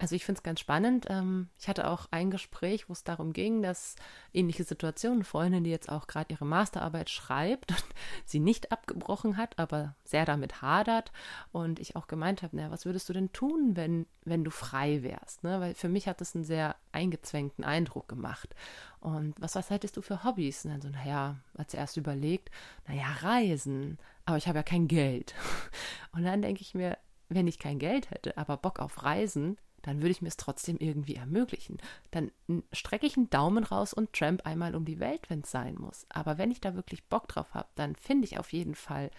Also 0.00 0.14
ich 0.14 0.24
finde 0.24 0.38
es 0.38 0.42
ganz 0.42 0.60
spannend. 0.60 1.06
Ähm, 1.10 1.50
ich 1.58 1.68
hatte 1.68 1.86
auch 1.86 2.06
ein 2.10 2.30
Gespräch, 2.30 2.88
wo 2.88 2.94
es 2.94 3.04
darum 3.04 3.34
ging, 3.34 3.60
dass 3.60 3.96
ähnliche 4.32 4.64
Situationen, 4.64 5.24
Freundin, 5.24 5.62
die 5.62 5.70
jetzt 5.70 5.90
auch 5.90 6.06
gerade 6.06 6.32
ihre 6.32 6.46
Masterarbeit 6.46 7.10
schreibt 7.10 7.70
und 7.70 7.84
sie 8.24 8.40
nicht 8.40 8.72
abgebrochen 8.72 9.36
hat, 9.36 9.58
aber 9.58 9.94
sehr 10.04 10.24
damit 10.24 10.62
hadert. 10.62 11.12
Und 11.52 11.80
ich 11.80 11.96
auch 11.96 12.06
gemeint 12.06 12.42
habe, 12.42 12.56
naja, 12.56 12.70
was 12.70 12.86
würdest 12.86 13.10
du 13.10 13.12
denn 13.12 13.30
tun, 13.32 13.76
wenn, 13.76 14.06
wenn 14.24 14.42
du 14.42 14.50
frei 14.50 15.02
wärst? 15.02 15.44
Ne? 15.44 15.60
Weil 15.60 15.74
für 15.74 15.90
mich 15.90 16.08
hat 16.08 16.22
das 16.22 16.34
einen 16.34 16.44
sehr 16.44 16.76
eingezwängten 16.92 17.62
Eindruck 17.62 18.08
gemacht. 18.08 18.54
Und 19.00 19.34
was, 19.38 19.54
was 19.54 19.68
hättest 19.68 19.98
du 19.98 20.02
für 20.02 20.24
Hobbys? 20.24 20.64
Und 20.64 20.70
dann 20.70 20.80
so, 20.80 20.88
naja, 20.88 21.36
sie 21.68 21.76
erst 21.76 21.98
überlegt, 21.98 22.50
naja, 22.88 23.04
Reisen, 23.20 23.98
aber 24.24 24.38
ich 24.38 24.48
habe 24.48 24.58
ja 24.58 24.62
kein 24.62 24.88
Geld. 24.88 25.34
Und 26.12 26.24
dann 26.24 26.40
denke 26.40 26.62
ich 26.62 26.74
mir, 26.74 26.96
wenn 27.28 27.46
ich 27.46 27.58
kein 27.58 27.78
Geld 27.78 28.10
hätte, 28.10 28.36
aber 28.36 28.56
Bock 28.56 28.80
auf 28.80 29.04
Reisen, 29.04 29.56
dann 29.82 29.98
würde 29.98 30.10
ich 30.10 30.22
mir 30.22 30.28
es 30.28 30.36
trotzdem 30.36 30.76
irgendwie 30.78 31.16
ermöglichen. 31.16 31.78
Dann 32.10 32.30
strecke 32.72 33.06
ich 33.06 33.16
einen 33.16 33.30
Daumen 33.30 33.64
raus 33.64 33.92
und 33.94 34.12
tramp 34.12 34.46
einmal 34.46 34.74
um 34.74 34.84
die 34.84 35.00
Welt, 35.00 35.28
wenn 35.28 35.40
es 35.40 35.50
sein 35.50 35.76
muss. 35.76 36.06
Aber 36.08 36.38
wenn 36.38 36.50
ich 36.50 36.60
da 36.60 36.74
wirklich 36.74 37.04
Bock 37.04 37.28
drauf 37.28 37.54
habe, 37.54 37.68
dann 37.74 37.96
finde 37.96 38.26
ich 38.26 38.38
auf 38.38 38.52
jeden 38.52 38.74
Fall 38.74 39.10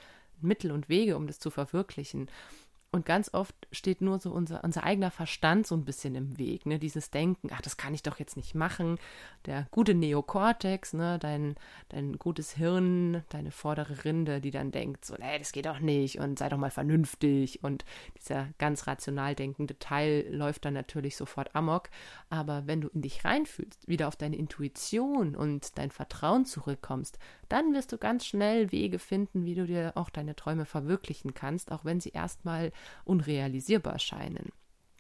Mittel 0.42 0.72
und 0.72 0.90
Wege, 0.90 1.18
um 1.18 1.28
das 1.28 1.40
zu 1.40 1.50
verwirklichen. 1.50 2.30
Und 2.94 3.06
ganz 3.06 3.34
oft 3.34 3.56
steht 3.72 4.02
nur 4.02 4.20
so 4.20 4.32
unser, 4.32 4.66
unser 4.66 4.84
eigener 4.84 5.12
Verstand 5.12 5.66
so 5.66 5.76
ein 5.76 5.86
bisschen 5.86 6.14
im 6.14 6.38
Weg, 6.38 6.66
ne? 6.66 6.78
Dieses 6.78 7.10
Denken, 7.10 7.48
ach, 7.54 7.62
das 7.62 7.78
kann 7.78 7.94
ich 7.94 8.04
doch 8.04 8.20
jetzt 8.20 8.36
nicht 8.36 8.54
machen. 8.54 9.00
Der 9.46 9.66
gute 9.72 9.94
Neokortex, 9.94 10.92
ne, 10.92 11.18
dein, 11.18 11.56
dein 11.88 12.20
gutes 12.20 12.52
Hirn, 12.52 13.24
deine 13.30 13.52
vordere 13.52 14.04
Rinde, 14.04 14.42
die 14.42 14.52
dann 14.52 14.72
denkt, 14.74 15.06
so, 15.06 15.16
nee, 15.18 15.40
das 15.40 15.54
geht 15.54 15.68
doch 15.68 15.80
nicht 15.80 16.20
und 16.20 16.38
sei 16.38 16.50
doch 16.50 16.58
mal 16.58 16.70
vernünftig. 16.70 17.64
Und 17.64 17.86
dieser 18.20 18.50
ganz 18.58 18.88
rational 18.88 19.36
denkende 19.36 19.80
Teil 19.80 20.28
läuft 20.30 20.66
dann 20.66 20.74
natürlich 20.74 21.16
sofort 21.16 21.56
amok. 21.56 21.90
Aber 22.30 22.68
wenn 22.68 22.82
du 22.82 22.90
in 22.90 23.04
dich 23.04 23.24
reinfühlst, 23.24 23.88
wieder 23.88 24.10
auf 24.10 24.18
deine 24.18 24.36
Intuition 24.36 25.38
und 25.38 25.78
dein 25.78 25.92
Vertrauen 25.92 26.44
zurückkommst, 26.44 27.20
dann 27.52 27.74
wirst 27.74 27.92
du 27.92 27.98
ganz 27.98 28.26
schnell 28.26 28.72
Wege 28.72 29.00
finden, 29.00 29.46
wie 29.46 29.56
du 29.56 29.66
dir 29.66 29.94
auch 29.96 30.10
deine 30.10 30.36
Träume 30.36 30.66
verwirklichen 30.66 31.34
kannst, 31.34 31.72
auch 31.72 31.84
wenn 31.86 32.00
sie 32.00 32.12
erstmal 32.12 32.72
unrealisierbar 33.04 34.00
scheinen. 34.00 34.52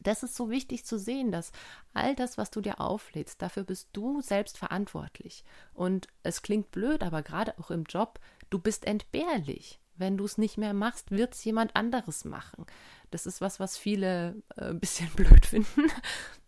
Das 0.01 0.23
ist 0.23 0.35
so 0.35 0.49
wichtig 0.49 0.83
zu 0.83 0.97
sehen, 0.97 1.31
dass 1.31 1.51
all 1.93 2.15
das, 2.15 2.37
was 2.37 2.49
du 2.49 2.59
dir 2.59 2.81
auflädst, 2.81 3.41
dafür 3.41 3.63
bist 3.63 3.89
du 3.93 4.21
selbst 4.21 4.57
verantwortlich. 4.57 5.43
Und 5.73 6.07
es 6.23 6.41
klingt 6.41 6.71
blöd, 6.71 7.03
aber 7.03 7.21
gerade 7.21 7.57
auch 7.59 7.69
im 7.69 7.83
Job, 7.83 8.19
du 8.49 8.57
bist 8.57 8.85
entbehrlich. 8.85 9.79
Wenn 9.95 10.17
du 10.17 10.25
es 10.25 10.39
nicht 10.39 10.57
mehr 10.57 10.73
machst, 10.73 11.11
wird 11.11 11.35
es 11.35 11.43
jemand 11.43 11.75
anderes 11.75 12.25
machen. 12.25 12.65
Das 13.11 13.27
ist 13.27 13.41
was, 13.41 13.59
was 13.59 13.77
viele 13.77 14.41
äh, 14.55 14.69
ein 14.69 14.79
bisschen 14.79 15.09
blöd 15.15 15.45
finden, 15.45 15.83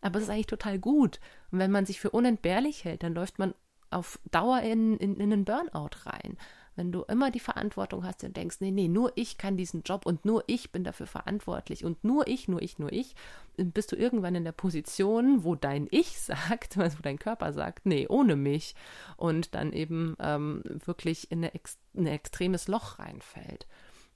aber 0.02 0.18
es 0.18 0.24
ist 0.24 0.30
eigentlich 0.30 0.48
total 0.48 0.80
gut. 0.80 1.20
Und 1.52 1.60
wenn 1.60 1.72
man 1.72 1.86
sich 1.86 2.00
für 2.00 2.10
unentbehrlich 2.10 2.84
hält, 2.84 3.04
dann 3.04 3.14
läuft 3.14 3.38
man 3.38 3.54
auf 3.94 4.20
Dauer 4.32 4.62
in, 4.62 4.98
in, 4.98 5.16
in 5.16 5.34
einen 5.34 5.46
Burnout 5.46 5.92
rein. 6.06 6.38
Wenn 6.76 6.92
du 6.92 7.04
immer 7.04 7.30
die 7.30 7.40
Verantwortung 7.40 8.04
hast 8.04 8.24
und 8.24 8.36
denkst, 8.36 8.58
nee, 8.60 8.72
nee, 8.72 8.88
nur 8.88 9.12
ich 9.16 9.38
kann 9.38 9.58
diesen 9.58 9.84
Job 9.84 10.08
und 10.08 10.26
nur 10.26 10.44
ich 10.48 10.72
bin 10.72 10.84
dafür 10.84 11.06
verantwortlich 11.06 11.86
und 11.86 12.04
nur 12.04 12.28
ich, 12.28 12.48
nur 12.48 12.64
ich, 12.64 12.80
nur 12.80 12.92
ich, 12.92 13.16
bist 13.58 13.92
du 13.92 13.96
irgendwann 13.96 14.34
in 14.34 14.44
der 14.44 14.54
Position, 14.54 15.44
wo 15.44 15.54
dein 15.54 15.88
Ich 15.92 16.20
sagt, 16.22 16.78
also 16.78 16.98
wo 16.98 17.02
dein 17.04 17.20
Körper 17.20 17.54
sagt, 17.54 17.86
nee, 17.86 18.08
ohne 18.08 18.36
mich 18.36 18.74
und 19.18 19.54
dann 19.54 19.72
eben 19.72 20.16
ähm, 20.20 20.64
wirklich 20.66 21.32
in, 21.32 21.40
eine, 21.40 21.52
in 21.94 22.08
ein 22.08 22.14
extremes 22.14 22.68
Loch 22.68 22.98
reinfällt. 22.98 23.68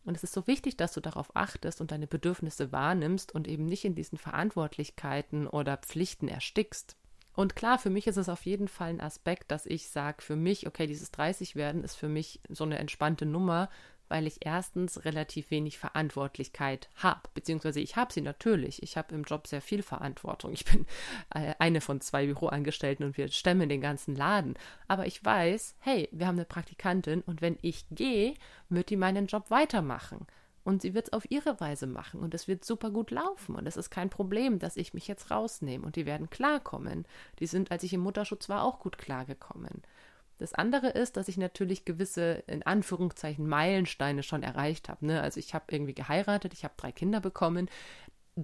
Und 0.03 0.15
es 0.15 0.23
ist 0.23 0.33
so 0.33 0.47
wichtig, 0.47 0.77
dass 0.77 0.93
du 0.93 1.01
darauf 1.01 1.35
achtest 1.35 1.81
und 1.81 1.91
deine 1.91 2.07
Bedürfnisse 2.07 2.71
wahrnimmst 2.71 3.35
und 3.35 3.47
eben 3.47 3.65
nicht 3.65 3.83
in 3.83 3.93
diesen 3.93 4.17
Verantwortlichkeiten 4.17 5.47
oder 5.47 5.75
Pflichten 5.75 6.29
erstickst. 6.29 6.95
Und 7.37 7.55
klar, 7.55 7.77
für 7.77 7.91
mich 7.91 8.07
ist 8.07 8.17
es 8.17 8.29
auf 8.29 8.47
jeden 8.47 8.67
Fall 8.67 8.89
ein 8.89 8.99
Aspekt, 8.99 9.51
dass 9.51 9.67
ich 9.67 9.89
sage, 9.89 10.23
für 10.23 10.35
mich, 10.35 10.65
okay, 10.65 10.87
dieses 10.87 11.11
30 11.11 11.55
werden 11.55 11.83
ist 11.83 11.93
für 11.93 12.07
mich 12.07 12.41
so 12.49 12.63
eine 12.63 12.79
entspannte 12.79 13.27
Nummer, 13.27 13.69
weil 14.07 14.25
ich 14.25 14.43
erstens 14.43 15.05
relativ 15.05 15.51
wenig 15.51 15.77
Verantwortlichkeit 15.77 16.89
habe, 16.95 17.21
beziehungsweise 17.35 17.79
ich 17.79 17.95
habe 17.95 18.11
sie 18.11 18.21
natürlich. 18.21 18.81
Ich 18.81 18.97
habe 18.97 19.13
im 19.13 19.21
Job 19.21 19.45
sehr 19.45 19.61
viel 19.61 19.83
Verantwortung. 19.83 20.51
Ich 20.51 20.65
bin 20.65 20.87
äh, 21.35 21.53
eine 21.59 21.79
von 21.79 22.01
zwei 22.01 22.25
Büroangestellten 22.25 23.05
und 23.05 23.17
wir 23.17 23.27
stemmen 23.27 23.69
den 23.69 23.81
ganzen 23.81 24.15
Laden. 24.15 24.55
Aber 24.87 25.05
ich 25.05 25.23
weiß, 25.23 25.75
hey, 25.77 26.09
wir 26.11 26.25
haben 26.25 26.37
eine 26.37 26.45
Praktikantin 26.45 27.21
und 27.21 27.43
wenn 27.43 27.59
ich 27.61 27.85
gehe, 27.91 28.33
wird 28.69 28.89
die 28.89 28.97
meinen 28.97 29.27
Job 29.27 29.51
weitermachen. 29.51 30.25
Und 30.67 30.81
sie 30.81 30.93
wird 30.93 31.07
es 31.07 31.13
auf 31.13 31.31
ihre 31.31 31.61
Weise 31.61 31.87
machen 31.87 32.19
und 32.19 32.33
es 32.33 32.49
wird 32.49 32.65
super 32.65 32.91
gut 32.91 33.09
laufen. 33.09 33.55
Und 33.55 33.65
es 33.69 33.77
ist 33.77 33.89
kein 33.89 34.09
Problem, 34.09 34.59
dass 34.59 34.75
ich 34.75 34.93
mich 34.93 35.07
jetzt 35.07 35.31
rausnehme. 35.31 35.85
Und 35.85 35.95
die 35.95 36.05
werden 36.05 36.29
klarkommen. 36.29 37.05
Die 37.39 37.47
sind, 37.47 37.71
als 37.71 37.83
ich 37.83 37.93
im 37.93 38.01
Mutterschutz 38.01 38.49
war, 38.49 38.65
auch 38.65 38.81
gut 38.81 38.97
klargekommen. 38.97 39.81
Das 40.39 40.53
andere 40.53 40.89
ist, 40.89 41.15
dass 41.15 41.29
ich 41.29 41.37
natürlich 41.37 41.85
gewisse, 41.85 42.43
in 42.47 42.63
Anführungszeichen, 42.63 43.47
Meilensteine 43.47 44.23
schon 44.23 44.43
erreicht 44.43 44.89
habe. 44.89 45.05
Ne? 45.05 45.21
Also 45.21 45.39
ich 45.39 45.53
habe 45.53 45.63
irgendwie 45.69 45.95
geheiratet, 45.95 46.51
ich 46.51 46.65
habe 46.65 46.73
drei 46.75 46.91
Kinder 46.91 47.21
bekommen 47.21 47.69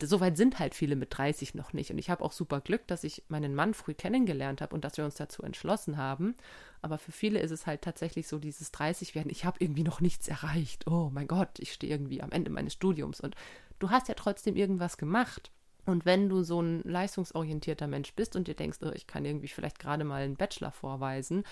soweit 0.01 0.37
sind 0.37 0.59
halt 0.59 0.73
viele 0.73 0.95
mit 0.95 1.15
30 1.17 1.55
noch 1.55 1.73
nicht. 1.73 1.91
Und 1.91 1.97
ich 1.97 2.09
habe 2.09 2.23
auch 2.23 2.31
super 2.31 2.61
Glück, 2.61 2.87
dass 2.87 3.03
ich 3.03 3.23
meinen 3.27 3.53
Mann 3.53 3.73
früh 3.73 3.93
kennengelernt 3.93 4.61
habe 4.61 4.73
und 4.73 4.83
dass 4.83 4.97
wir 4.97 5.05
uns 5.05 5.15
dazu 5.15 5.43
entschlossen 5.43 5.97
haben. 5.97 6.35
Aber 6.81 6.97
für 6.97 7.11
viele 7.11 7.39
ist 7.39 7.51
es 7.51 7.67
halt 7.67 7.81
tatsächlich 7.81 8.27
so 8.27 8.39
dieses 8.39 8.71
30 8.71 9.13
werden, 9.15 9.29
ich 9.29 9.45
habe 9.45 9.57
irgendwie 9.59 9.83
noch 9.83 10.01
nichts 10.01 10.27
erreicht. 10.27 10.87
Oh 10.87 11.09
mein 11.13 11.27
Gott, 11.27 11.59
ich 11.59 11.73
stehe 11.73 11.93
irgendwie 11.93 12.21
am 12.21 12.31
Ende 12.31 12.49
meines 12.49 12.73
Studiums. 12.73 13.21
Und 13.21 13.35
du 13.79 13.89
hast 13.91 14.07
ja 14.07 14.15
trotzdem 14.15 14.55
irgendwas 14.55 14.97
gemacht. 14.97 15.51
Und 15.85 16.05
wenn 16.05 16.29
du 16.29 16.43
so 16.43 16.61
ein 16.61 16.81
leistungsorientierter 16.83 17.87
Mensch 17.87 18.13
bist 18.13 18.35
und 18.35 18.47
dir 18.47 18.55
denkst, 18.55 18.79
oh, 18.83 18.91
ich 18.93 19.07
kann 19.07 19.25
irgendwie 19.25 19.47
vielleicht 19.47 19.79
gerade 19.79 20.03
mal 20.03 20.23
einen 20.23 20.37
Bachelor 20.37 20.71
vorweisen, 20.71 21.43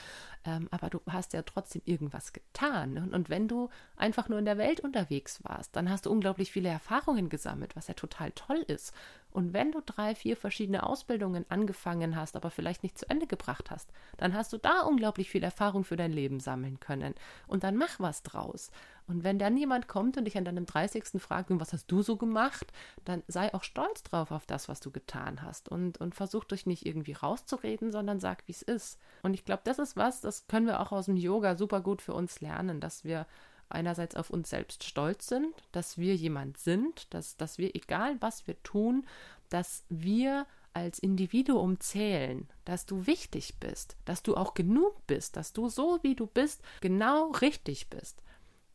ähm, 0.46 0.68
aber 0.72 0.90
du 0.90 1.02
hast 1.08 1.34
ja 1.34 1.42
trotzdem 1.42 1.82
irgendwas 1.86 2.34
getan. 2.34 2.98
Und, 2.98 3.14
und, 3.14 3.30
wenn 3.30 3.48
du 3.48 3.70
einfach 3.98 4.30
nur 4.30 4.40
in 4.40 4.46
der 4.46 4.58
Welt 4.58 4.80
unterwegs 4.80 5.44
warst, 5.44 5.76
dann 5.76 5.90
hast 5.90 6.06
du 6.06 6.12
unglaublich 6.12 6.52
viele 6.52 6.70
Erfahrungen 6.70 7.30
gesammelt, 7.30 7.76
was 7.76 7.88
ja 7.88 7.94
total 7.94 8.32
toll 8.32 8.64
ist. 8.68 8.94
Und 9.32 9.54
wenn 9.54 9.72
du 9.72 9.82
drei, 9.86 10.14
vier 10.14 10.36
verschiedene 10.36 10.84
Ausbildungen 10.84 11.46
angefangen 11.50 12.16
hast, 12.16 12.36
aber 12.36 12.52
vielleicht 12.52 12.84
nicht 12.84 12.98
zu 12.98 13.10
Ende 13.10 13.28
gebracht 13.28 13.72
hast, 13.72 13.90
dann 14.18 14.34
hast 14.34 14.52
du 14.52 14.58
da 14.58 14.82
unglaublich 14.82 15.30
viel 15.30 15.44
Erfahrung 15.44 15.84
für 15.84 15.96
dein 15.96 16.12
Leben 16.12 16.40
sammeln 16.40 16.80
können. 16.80 17.16
Und 17.48 17.64
dann 17.64 17.78
mach 17.78 18.00
was 18.00 18.24
draus. 18.24 18.72
Und 19.12 19.26
wenn 19.26 19.40
dann 19.40 19.58
jemand 19.58 19.90
kommt 19.90 20.16
und 20.16 20.24
dich 20.24 20.38
an 20.38 20.46
deinem 20.46 20.66
30. 20.66 21.22
fragt, 21.22 21.50
was 21.50 21.74
hast 21.74 21.92
du 21.92 22.02
so 22.02 22.16
gemacht, 22.16 22.72
dann 23.04 23.24
sei 23.28 23.54
auch 23.54 23.64
stolz 23.64 24.04
drauf 24.04 24.32
auf 24.32 24.46
das, 24.46 24.70
was 24.70 24.80
du 24.80 24.90
getan 24.90 25.42
hast. 25.42 25.68
Und, 25.68 25.98
und 26.00 26.16
versuch 26.16 26.46
dich 26.46 26.66
nicht 26.66 26.86
irgendwie 26.86 27.12
rauszureden, 27.12 27.92
sondern 27.92 28.22
sag, 28.22 28.48
wie 28.48 28.54
es 28.54 28.62
ist. 28.62 29.00
Und 29.24 29.34
ich 29.34 29.44
glaube, 29.44 29.64
das 29.66 29.80
ist 29.80 29.98
was, 29.98 30.22
das 30.22 30.48
können 30.48 30.66
wir 30.66 30.80
auch 30.80 30.94
aus 30.94 31.08
dem 31.08 31.18
Yoga 31.18 31.58
super 31.58 31.82
gut 31.82 32.02
für 32.02 32.14
uns 32.14 32.40
lernen, 32.40 32.80
dass 32.80 33.04
wir 33.04 33.28
einerseits 33.68 34.16
auf 34.16 34.30
uns 34.30 34.50
selbst 34.50 34.86
stolz 34.86 35.28
sind, 35.28 35.54
dass 35.74 35.98
wir 35.98 36.16
jemand 36.16 36.58
sind, 36.58 37.14
dass, 37.14 37.36
dass 37.36 37.58
wir, 37.58 37.76
egal 37.76 38.16
was 38.22 38.48
wir 38.48 38.62
tun, 38.64 39.06
dass 39.50 39.84
wir 39.90 40.46
als 40.74 41.00
Individuum 41.00 41.82
zählen, 41.82 42.48
dass 42.64 42.86
du 42.86 43.08
wichtig 43.08 43.56
bist, 43.60 43.98
dass 44.06 44.24
du 44.24 44.38
auch 44.38 44.54
genug 44.54 45.06
bist, 45.06 45.36
dass 45.36 45.52
du 45.52 45.68
so 45.68 46.00
wie 46.02 46.16
du 46.16 46.28
bist 46.28 46.62
genau 46.80 47.32
richtig 47.32 47.90
bist. 47.90 48.22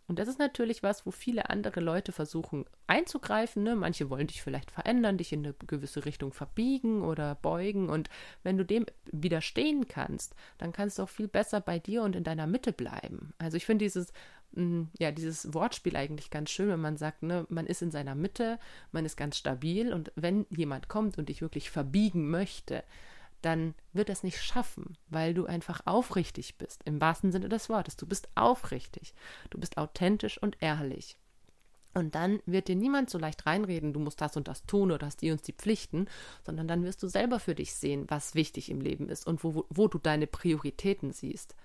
Und 0.09 0.21
das 0.21 0.29
ist 0.29 0.39
natürlich 0.39 0.83
was, 0.83 1.05
wo 1.05 1.11
viele 1.11 1.51
andere 1.51 1.81
Leute 1.81 2.13
versuchen 2.13 2.65
einzugreifen. 2.87 3.65
Ne? 3.65 3.75
Manche 3.75 4.09
wollen 4.09 4.29
dich 4.29 4.43
vielleicht 4.43 4.71
verändern, 4.71 5.19
dich 5.19 5.33
in 5.33 5.45
eine 5.45 5.55
gewisse 5.67 6.05
Richtung 6.05 6.33
verbiegen 6.33 7.03
oder 7.03 7.35
beugen. 7.35 7.89
Und 7.89 8.09
wenn 8.45 8.57
du 8.57 8.65
dem 8.65 8.87
widerstehen 9.11 9.89
kannst, 9.89 10.35
dann 10.59 10.73
kannst 10.73 10.99
du 10.99 11.03
auch 11.03 11.09
viel 11.09 11.29
besser 11.29 11.61
bei 11.61 11.81
dir 11.81 12.03
und 12.03 12.15
in 12.15 12.25
deiner 12.25 12.47
Mitte 12.47 12.73
bleiben. 12.73 13.33
Also 13.39 13.57
ich 13.57 13.67
finde 13.67 13.85
dieses, 13.85 14.13
mm, 14.53 14.85
ja, 14.99 15.11
dieses 15.11 15.53
Wortspiel 15.53 15.97
eigentlich 15.97 16.31
ganz 16.31 16.51
schön, 16.51 16.69
wenn 16.69 16.81
man 16.81 16.97
sagt, 16.97 17.25
ne, 17.25 17.45
man 17.49 17.67
ist 17.67 17.83
in 17.83 17.91
seiner 17.91 18.15
Mitte, 18.15 18.61
man 18.93 19.05
ist 19.05 19.17
ganz 19.17 19.37
stabil 19.37 19.93
und 19.93 20.13
wenn 20.15 20.47
jemand 20.51 20.89
kommt 20.89 21.19
und 21.19 21.29
dich 21.29 21.41
wirklich 21.41 21.71
verbiegen 21.71 22.31
möchte, 22.31 22.85
dann 23.43 23.75
wird 23.93 24.11
es 24.11 24.23
nicht 24.23 24.43
schaffen, 24.43 24.97
weil 25.09 25.35
du 25.35 25.47
einfach 25.47 25.81
aufrichtig 25.85 26.59
bist, 26.59 26.83
im 26.85 27.01
wahrsten 27.01 27.33
Sinne 27.33 27.49
des 27.49 27.69
Wortes. 27.69 27.97
Du 27.97 28.07
bist 28.07 28.29
aufrichtig, 28.35 29.15
du 29.51 29.59
bist 29.59 29.79
authentisch 29.79 30.41
und 30.43 30.57
ehrlich. 30.61 31.17
Und 31.97 32.15
dann 32.15 32.41
wird 32.45 32.69
dir 32.69 32.77
niemand 32.77 33.09
so 33.09 33.17
leicht 33.17 33.47
reinreden, 33.47 33.95
du 33.95 34.01
musst 34.01 34.21
das 34.21 34.37
und 34.37 34.49
das 34.49 34.67
tun 34.67 34.93
oder 34.93 35.07
hast 35.07 35.23
die 35.23 35.31
uns 35.31 35.41
die 35.41 35.55
Pflichten, 35.55 36.09
sondern 36.45 36.69
dann 36.69 36.85
wirst 36.85 37.03
du 37.03 37.09
selber 37.09 37.41
für 37.41 37.55
dich 37.55 37.75
sehen, 37.75 38.05
was 38.09 38.35
wichtig 38.35 38.71
im 38.71 38.83
Leben 38.83 39.09
ist 39.09 39.27
und 39.27 39.43
wo, 39.43 39.55
wo, 39.55 39.67
wo 39.71 39.89
du 39.89 39.99
deine 39.99 40.27
Prioritäten 40.27 41.13
siehst. 41.13 41.57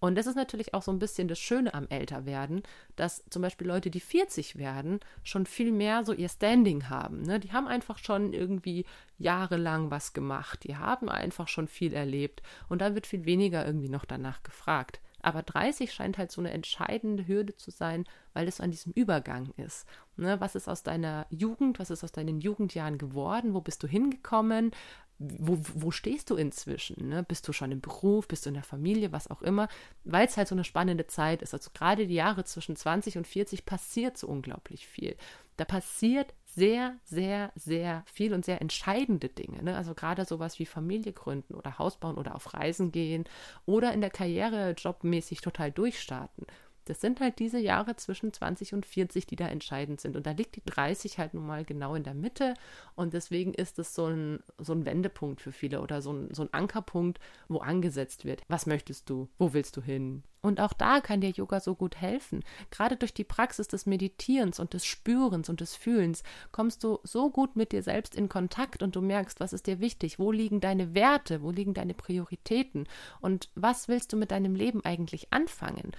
Und 0.00 0.16
das 0.16 0.26
ist 0.26 0.36
natürlich 0.36 0.74
auch 0.74 0.82
so 0.82 0.92
ein 0.92 0.98
bisschen 0.98 1.28
das 1.28 1.38
Schöne 1.38 1.74
am 1.74 1.88
Älterwerden, 1.88 2.62
dass 2.96 3.24
zum 3.30 3.42
Beispiel 3.42 3.66
Leute, 3.66 3.90
die 3.90 4.00
40 4.00 4.56
werden, 4.56 5.00
schon 5.24 5.46
viel 5.46 5.72
mehr 5.72 6.04
so 6.04 6.12
ihr 6.12 6.28
Standing 6.28 6.88
haben. 6.88 7.22
Ne? 7.22 7.40
Die 7.40 7.52
haben 7.52 7.66
einfach 7.66 7.98
schon 7.98 8.32
irgendwie 8.32 8.84
jahrelang 9.18 9.90
was 9.90 10.12
gemacht. 10.12 10.64
Die 10.64 10.76
haben 10.76 11.08
einfach 11.08 11.48
schon 11.48 11.66
viel 11.66 11.92
erlebt. 11.92 12.42
Und 12.68 12.80
da 12.80 12.94
wird 12.94 13.06
viel 13.06 13.24
weniger 13.24 13.66
irgendwie 13.66 13.88
noch 13.88 14.04
danach 14.04 14.42
gefragt. 14.42 15.00
Aber 15.20 15.42
30 15.42 15.92
scheint 15.92 16.18
halt 16.18 16.30
so 16.30 16.40
eine 16.40 16.52
entscheidende 16.52 17.26
Hürde 17.26 17.56
zu 17.56 17.70
sein, 17.70 18.04
weil 18.32 18.48
es 18.48 18.60
an 18.60 18.70
diesem 18.70 18.92
Übergang 18.92 19.50
ist. 19.56 19.86
Ne, 20.16 20.40
was 20.40 20.54
ist 20.54 20.68
aus 20.68 20.82
deiner 20.82 21.26
Jugend, 21.30 21.78
was 21.78 21.90
ist 21.90 22.04
aus 22.04 22.12
deinen 22.12 22.40
Jugendjahren 22.40 22.98
geworden? 22.98 23.54
Wo 23.54 23.60
bist 23.60 23.82
du 23.82 23.88
hingekommen? 23.88 24.72
wo, 25.18 25.58
wo 25.74 25.90
stehst 25.90 26.30
du 26.30 26.36
inzwischen? 26.36 27.08
Ne? 27.08 27.24
Bist 27.24 27.46
du 27.48 27.52
schon 27.52 27.72
im 27.72 27.80
Beruf, 27.80 28.28
bist 28.28 28.46
du 28.46 28.50
in 28.50 28.54
der 28.54 28.62
Familie, 28.62 29.10
was 29.10 29.28
auch 29.28 29.42
immer, 29.42 29.68
weil 30.04 30.26
es 30.26 30.36
halt 30.36 30.46
so 30.46 30.54
eine 30.54 30.64
spannende 30.64 31.06
Zeit 31.08 31.42
ist. 31.42 31.54
Also 31.54 31.70
gerade 31.74 32.06
die 32.06 32.14
Jahre 32.14 32.44
zwischen 32.44 32.76
20 32.76 33.18
und 33.18 33.26
40 33.26 33.66
passiert 33.66 34.16
so 34.16 34.28
unglaublich 34.28 34.86
viel. 34.86 35.16
Da 35.56 35.64
passiert 35.64 36.34
sehr, 36.48 36.96
sehr, 37.04 37.52
sehr 37.54 38.02
viel 38.06 38.32
und 38.32 38.44
sehr 38.44 38.60
entscheidende 38.60 39.28
Dinge. 39.28 39.62
Ne? 39.62 39.76
Also 39.76 39.94
gerade 39.94 40.24
sowas 40.24 40.58
wie 40.58 40.66
Familie 40.66 41.12
gründen 41.12 41.54
oder 41.54 41.78
Haus 41.78 41.98
bauen 41.98 42.16
oder 42.16 42.34
auf 42.34 42.54
Reisen 42.54 42.90
gehen 42.90 43.24
oder 43.66 43.92
in 43.92 44.00
der 44.00 44.10
Karriere 44.10 44.70
jobmäßig 44.70 45.40
total 45.42 45.70
durchstarten. 45.70 46.46
Das 46.88 47.00
sind 47.00 47.20
halt 47.20 47.38
diese 47.38 47.58
Jahre 47.58 47.96
zwischen 47.96 48.32
20 48.32 48.74
und 48.74 48.86
40, 48.86 49.26
die 49.26 49.36
da 49.36 49.46
entscheidend 49.46 50.00
sind. 50.00 50.16
Und 50.16 50.26
da 50.26 50.30
liegt 50.32 50.56
die 50.56 50.64
30 50.64 51.18
halt 51.18 51.34
nun 51.34 51.46
mal 51.46 51.64
genau 51.64 51.94
in 51.94 52.04
der 52.04 52.14
Mitte. 52.14 52.54
Und 52.94 53.14
deswegen 53.14 53.52
ist 53.54 53.78
es 53.78 53.94
so 53.94 54.06
ein, 54.06 54.40
so 54.58 54.72
ein 54.72 54.86
Wendepunkt 54.86 55.40
für 55.40 55.52
viele 55.52 55.80
oder 55.80 56.00
so 56.02 56.12
ein, 56.12 56.32
so 56.32 56.42
ein 56.42 56.52
Ankerpunkt, 56.52 57.18
wo 57.48 57.58
angesetzt 57.58 58.24
wird. 58.24 58.42
Was 58.48 58.66
möchtest 58.66 59.10
du? 59.10 59.28
Wo 59.38 59.52
willst 59.52 59.76
du 59.76 59.82
hin? 59.82 60.22
Und 60.40 60.60
auch 60.60 60.72
da 60.72 61.00
kann 61.00 61.20
dir 61.20 61.30
Yoga 61.30 61.60
so 61.60 61.74
gut 61.74 61.96
helfen. 61.96 62.44
Gerade 62.70 62.96
durch 62.96 63.12
die 63.12 63.24
Praxis 63.24 63.66
des 63.68 63.86
Meditierens 63.86 64.60
und 64.60 64.72
des 64.72 64.86
Spürens 64.86 65.48
und 65.48 65.60
des 65.60 65.74
Fühlens 65.74 66.22
kommst 66.52 66.84
du 66.84 67.00
so 67.02 67.30
gut 67.30 67.56
mit 67.56 67.72
dir 67.72 67.82
selbst 67.82 68.14
in 68.14 68.28
Kontakt 68.28 68.82
und 68.82 68.94
du 68.94 69.00
merkst, 69.02 69.40
was 69.40 69.52
ist 69.52 69.66
dir 69.66 69.80
wichtig, 69.80 70.18
wo 70.18 70.30
liegen 70.30 70.60
deine 70.60 70.94
Werte, 70.94 71.42
wo 71.42 71.50
liegen 71.50 71.74
deine 71.74 71.94
Prioritäten 71.94 72.86
und 73.20 73.50
was 73.56 73.88
willst 73.88 74.12
du 74.12 74.16
mit 74.16 74.30
deinem 74.30 74.54
Leben 74.54 74.84
eigentlich 74.84 75.32
anfangen. 75.32 75.92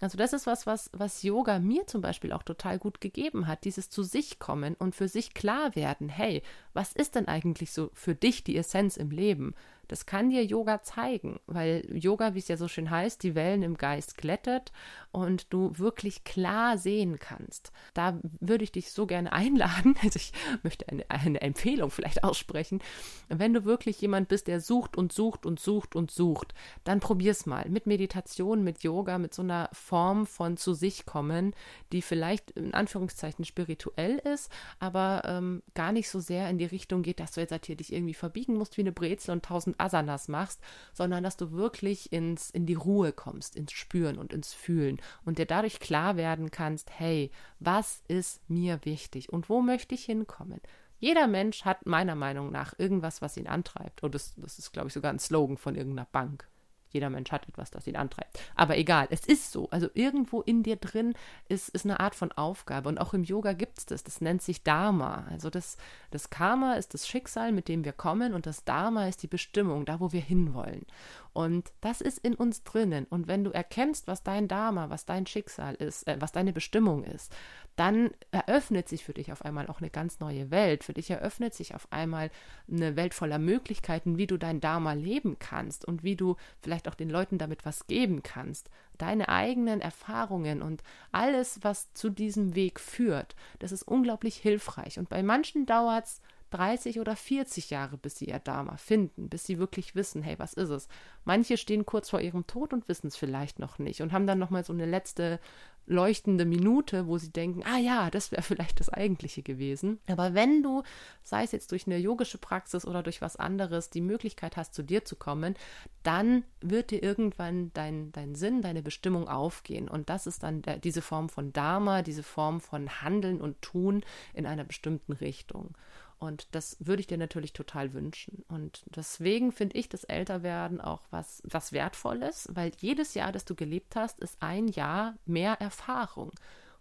Also 0.00 0.18
das 0.18 0.32
ist 0.34 0.46
was, 0.46 0.66
was, 0.66 0.90
was 0.92 1.22
Yoga 1.22 1.58
mir 1.58 1.86
zum 1.86 2.02
Beispiel 2.02 2.32
auch 2.32 2.42
total 2.42 2.78
gut 2.78 3.00
gegeben 3.00 3.46
hat, 3.46 3.64
dieses 3.64 3.88
zu 3.88 4.02
sich 4.02 4.38
kommen 4.38 4.74
und 4.74 4.94
für 4.94 5.08
sich 5.08 5.32
klar 5.32 5.74
werden, 5.74 6.08
hey, 6.08 6.42
was 6.74 6.92
ist 6.92 7.14
denn 7.14 7.28
eigentlich 7.28 7.72
so 7.72 7.90
für 7.94 8.14
dich 8.14 8.44
die 8.44 8.56
Essenz 8.56 8.98
im 8.98 9.10
Leben? 9.10 9.54
Das 9.88 10.06
kann 10.06 10.30
dir 10.30 10.44
Yoga 10.44 10.82
zeigen, 10.82 11.40
weil 11.46 11.86
Yoga, 11.92 12.34
wie 12.34 12.38
es 12.38 12.48
ja 12.48 12.56
so 12.56 12.68
schön 12.68 12.90
heißt, 12.90 13.22
die 13.22 13.34
Wellen 13.34 13.62
im 13.62 13.76
Geist 13.76 14.16
glättet 14.16 14.72
und 15.12 15.52
du 15.52 15.78
wirklich 15.78 16.24
klar 16.24 16.78
sehen 16.78 17.18
kannst. 17.18 17.72
Da 17.94 18.18
würde 18.40 18.64
ich 18.64 18.72
dich 18.72 18.92
so 18.92 19.06
gerne 19.06 19.32
einladen, 19.32 19.94
also 20.02 20.16
ich 20.16 20.32
möchte 20.62 20.88
eine, 20.88 21.08
eine 21.08 21.40
Empfehlung 21.40 21.90
vielleicht 21.90 22.24
aussprechen, 22.24 22.80
wenn 23.28 23.54
du 23.54 23.64
wirklich 23.64 24.00
jemand 24.00 24.28
bist, 24.28 24.46
der 24.46 24.60
sucht 24.60 24.96
und 24.96 25.12
sucht 25.12 25.46
und 25.46 25.60
sucht 25.60 25.96
und 25.96 26.10
sucht, 26.10 26.54
dann 26.84 27.00
probier's 27.00 27.46
mal. 27.46 27.68
Mit 27.68 27.86
Meditation, 27.86 28.62
mit 28.62 28.82
Yoga, 28.82 29.18
mit 29.18 29.34
so 29.34 29.42
einer 29.42 29.70
Form 29.72 30.26
von 30.26 30.56
zu 30.56 30.74
sich 30.74 31.06
kommen, 31.06 31.54
die 31.92 32.02
vielleicht 32.02 32.50
in 32.52 32.74
Anführungszeichen 32.74 33.44
spirituell 33.44 34.18
ist, 34.18 34.50
aber 34.78 35.22
ähm, 35.24 35.62
gar 35.74 35.92
nicht 35.92 36.10
so 36.10 36.20
sehr 36.20 36.50
in 36.50 36.58
die 36.58 36.64
Richtung 36.64 37.02
geht, 37.02 37.20
dass 37.20 37.32
du 37.32 37.40
jetzt 37.40 37.52
halt 37.52 37.66
hier 37.66 37.76
dich 37.76 37.92
irgendwie 37.92 38.14
verbiegen 38.14 38.54
musst 38.54 38.76
wie 38.76 38.82
eine 38.82 38.92
Brezel 38.92 39.32
und 39.32 39.44
tausend 39.44 39.75
Asanas 39.78 40.28
machst, 40.28 40.60
sondern 40.92 41.24
dass 41.24 41.36
du 41.36 41.52
wirklich 41.52 42.12
ins, 42.12 42.50
in 42.50 42.66
die 42.66 42.74
Ruhe 42.74 43.12
kommst, 43.12 43.56
ins 43.56 43.72
Spüren 43.72 44.18
und 44.18 44.32
ins 44.32 44.52
Fühlen 44.52 45.00
und 45.24 45.38
dir 45.38 45.46
dadurch 45.46 45.80
klar 45.80 46.16
werden 46.16 46.50
kannst, 46.50 46.90
hey, 46.98 47.30
was 47.60 48.02
ist 48.08 48.40
mir 48.48 48.80
wichtig 48.84 49.32
und 49.32 49.48
wo 49.48 49.62
möchte 49.62 49.94
ich 49.94 50.04
hinkommen? 50.04 50.60
Jeder 50.98 51.26
Mensch 51.26 51.64
hat 51.64 51.84
meiner 51.86 52.14
Meinung 52.14 52.50
nach 52.50 52.74
irgendwas, 52.78 53.20
was 53.20 53.36
ihn 53.36 53.46
antreibt. 53.46 54.02
Und 54.02 54.14
das, 54.14 54.34
das 54.36 54.58
ist, 54.58 54.72
glaube 54.72 54.88
ich, 54.88 54.94
sogar 54.94 55.12
ein 55.12 55.18
Slogan 55.18 55.58
von 55.58 55.74
irgendeiner 55.74 56.08
Bank. 56.10 56.48
Jeder 56.90 57.10
Mensch 57.10 57.30
hat 57.32 57.48
etwas, 57.48 57.70
das 57.70 57.86
ihn 57.86 57.96
antreibt. 57.96 58.38
Aber 58.54 58.76
egal, 58.76 59.06
es 59.10 59.26
ist 59.26 59.52
so. 59.52 59.68
Also 59.70 59.88
irgendwo 59.94 60.40
in 60.42 60.62
dir 60.62 60.76
drin 60.76 61.14
ist, 61.48 61.68
ist 61.68 61.84
eine 61.84 62.00
Art 62.00 62.14
von 62.14 62.32
Aufgabe. 62.32 62.88
Und 62.88 62.98
auch 62.98 63.14
im 63.14 63.24
Yoga 63.24 63.52
gibt 63.52 63.78
es 63.78 63.86
das. 63.86 64.04
Das 64.04 64.20
nennt 64.20 64.42
sich 64.42 64.62
Dharma. 64.62 65.26
Also 65.30 65.50
das, 65.50 65.76
das 66.10 66.30
Karma 66.30 66.74
ist 66.74 66.94
das 66.94 67.08
Schicksal, 67.08 67.52
mit 67.52 67.68
dem 67.68 67.84
wir 67.84 67.92
kommen. 67.92 68.34
Und 68.34 68.46
das 68.46 68.64
Dharma 68.64 69.08
ist 69.08 69.22
die 69.22 69.28
Bestimmung, 69.28 69.84
da 69.84 70.00
wo 70.00 70.12
wir 70.12 70.20
hinwollen. 70.20 70.86
Und 71.32 71.70
das 71.82 72.00
ist 72.00 72.18
in 72.18 72.34
uns 72.34 72.64
drinnen. 72.64 73.04
Und 73.10 73.28
wenn 73.28 73.44
du 73.44 73.50
erkennst, 73.50 74.06
was 74.06 74.22
dein 74.22 74.48
Dharma, 74.48 74.88
was 74.88 75.04
dein 75.04 75.26
Schicksal 75.26 75.74
ist, 75.74 76.08
äh, 76.08 76.16
was 76.18 76.32
deine 76.32 76.54
Bestimmung 76.54 77.04
ist, 77.04 77.30
dann 77.76 78.10
eröffnet 78.30 78.88
sich 78.88 79.04
für 79.04 79.12
dich 79.12 79.32
auf 79.32 79.44
einmal 79.44 79.66
auch 79.68 79.80
eine 79.80 79.90
ganz 79.90 80.18
neue 80.18 80.50
Welt. 80.50 80.82
Für 80.82 80.94
dich 80.94 81.10
eröffnet 81.10 81.54
sich 81.54 81.74
auf 81.74 81.86
einmal 81.92 82.30
eine 82.70 82.96
Welt 82.96 83.12
voller 83.12 83.38
Möglichkeiten, 83.38 84.16
wie 84.16 84.26
du 84.26 84.38
dein 84.38 84.60
Dharma 84.60 84.94
leben 84.94 85.38
kannst 85.38 85.84
und 85.84 86.02
wie 86.02 86.16
du 86.16 86.36
vielleicht 86.60 86.88
auch 86.88 86.94
den 86.94 87.10
Leuten 87.10 87.36
damit 87.36 87.66
was 87.66 87.86
geben 87.86 88.22
kannst. 88.22 88.70
Deine 88.96 89.28
eigenen 89.28 89.82
Erfahrungen 89.82 90.62
und 90.62 90.82
alles, 91.12 91.60
was 91.62 91.92
zu 91.92 92.08
diesem 92.08 92.54
Weg 92.54 92.80
führt, 92.80 93.36
das 93.58 93.72
ist 93.72 93.82
unglaublich 93.82 94.36
hilfreich. 94.36 94.98
Und 94.98 95.10
bei 95.10 95.22
manchen 95.22 95.66
dauert 95.66 96.06
es 96.06 96.22
30 96.50 97.00
oder 97.00 97.16
40 97.16 97.70
Jahre, 97.70 97.96
bis 97.96 98.16
sie 98.16 98.26
ihr 98.26 98.38
Dharma 98.38 98.76
finden, 98.76 99.28
bis 99.28 99.44
sie 99.44 99.58
wirklich 99.58 99.94
wissen, 99.94 100.22
hey, 100.22 100.38
was 100.38 100.52
ist 100.52 100.70
es? 100.70 100.88
Manche 101.24 101.56
stehen 101.56 101.86
kurz 101.86 102.10
vor 102.10 102.20
ihrem 102.20 102.46
Tod 102.46 102.72
und 102.72 102.88
wissen 102.88 103.08
es 103.08 103.16
vielleicht 103.16 103.58
noch 103.58 103.78
nicht 103.78 104.00
und 104.00 104.12
haben 104.12 104.26
dann 104.26 104.38
nochmal 104.38 104.64
so 104.64 104.72
eine 104.72 104.86
letzte 104.86 105.40
leuchtende 105.86 106.44
Minute, 106.44 107.06
wo 107.06 107.16
sie 107.16 107.30
denken, 107.30 107.62
ah 107.64 107.78
ja, 107.78 108.10
das 108.10 108.32
wäre 108.32 108.42
vielleicht 108.42 108.80
das 108.80 108.88
Eigentliche 108.88 109.42
gewesen. 109.42 110.00
Aber 110.08 110.34
wenn 110.34 110.62
du, 110.62 110.82
sei 111.22 111.44
es 111.44 111.52
jetzt 111.52 111.70
durch 111.72 111.86
eine 111.86 111.96
yogische 111.96 112.38
Praxis 112.38 112.84
oder 112.84 113.02
durch 113.02 113.22
was 113.22 113.36
anderes, 113.36 113.90
die 113.90 114.00
Möglichkeit 114.00 114.56
hast, 114.56 114.74
zu 114.74 114.82
dir 114.82 115.04
zu 115.04 115.16
kommen, 115.16 115.54
dann 116.02 116.44
wird 116.60 116.90
dir 116.90 117.02
irgendwann 117.02 117.70
dein, 117.72 118.12
dein 118.12 118.34
Sinn, 118.34 118.62
deine 118.62 118.82
Bestimmung 118.82 119.28
aufgehen. 119.28 119.88
Und 119.88 120.10
das 120.10 120.26
ist 120.26 120.42
dann 120.42 120.62
der, 120.62 120.78
diese 120.78 121.02
Form 121.02 121.28
von 121.28 121.52
Dharma, 121.52 122.02
diese 122.02 122.22
Form 122.22 122.60
von 122.60 123.02
Handeln 123.02 123.40
und 123.40 123.62
Tun 123.62 124.04
in 124.34 124.46
einer 124.46 124.64
bestimmten 124.64 125.12
Richtung. 125.12 125.74
Und 126.18 126.54
das 126.54 126.76
würde 126.80 127.00
ich 127.00 127.06
dir 127.06 127.18
natürlich 127.18 127.52
total 127.52 127.92
wünschen. 127.92 128.44
Und 128.48 128.84
deswegen 128.86 129.52
finde 129.52 129.76
ich 129.76 129.88
das 129.88 130.04
Älterwerden 130.04 130.80
auch 130.80 131.02
was, 131.10 131.42
was 131.44 131.72
Wertvolles, 131.72 132.48
weil 132.52 132.72
jedes 132.78 133.14
Jahr, 133.14 133.32
das 133.32 133.44
du 133.44 133.54
gelebt 133.54 133.96
hast, 133.96 134.18
ist 134.20 134.36
ein 134.40 134.68
Jahr 134.68 135.14
mehr 135.26 135.60
Erfahrung. 135.60 136.32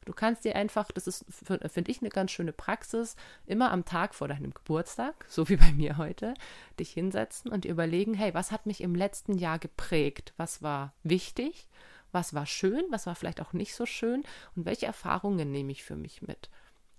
Du 0.05 0.13
kannst 0.13 0.45
dir 0.45 0.55
einfach, 0.55 0.91
das 0.91 1.07
ist, 1.07 1.25
finde 1.31 1.91
ich, 1.91 1.99
eine 1.99 2.09
ganz 2.09 2.31
schöne 2.31 2.53
Praxis, 2.53 3.15
immer 3.47 3.71
am 3.71 3.85
Tag 3.85 4.13
vor 4.13 4.27
deinem 4.27 4.53
Geburtstag, 4.53 5.25
so 5.27 5.49
wie 5.49 5.57
bei 5.57 5.71
mir 5.71 5.97
heute, 5.97 6.35
dich 6.79 6.91
hinsetzen 6.91 7.51
und 7.51 7.65
überlegen, 7.65 8.13
hey, 8.13 8.33
was 8.33 8.51
hat 8.51 8.67
mich 8.67 8.81
im 8.81 8.93
letzten 8.93 9.37
Jahr 9.37 9.57
geprägt? 9.57 10.33
Was 10.37 10.61
war 10.61 10.93
wichtig? 11.03 11.67
Was 12.11 12.35
war 12.35 12.45
schön? 12.45 12.83
Was 12.91 13.07
war 13.07 13.15
vielleicht 13.15 13.41
auch 13.41 13.53
nicht 13.53 13.73
so 13.75 13.87
schön? 13.87 14.23
Und 14.55 14.65
welche 14.65 14.85
Erfahrungen 14.85 15.51
nehme 15.51 15.71
ich 15.71 15.83
für 15.83 15.95
mich 15.95 16.21
mit? 16.21 16.49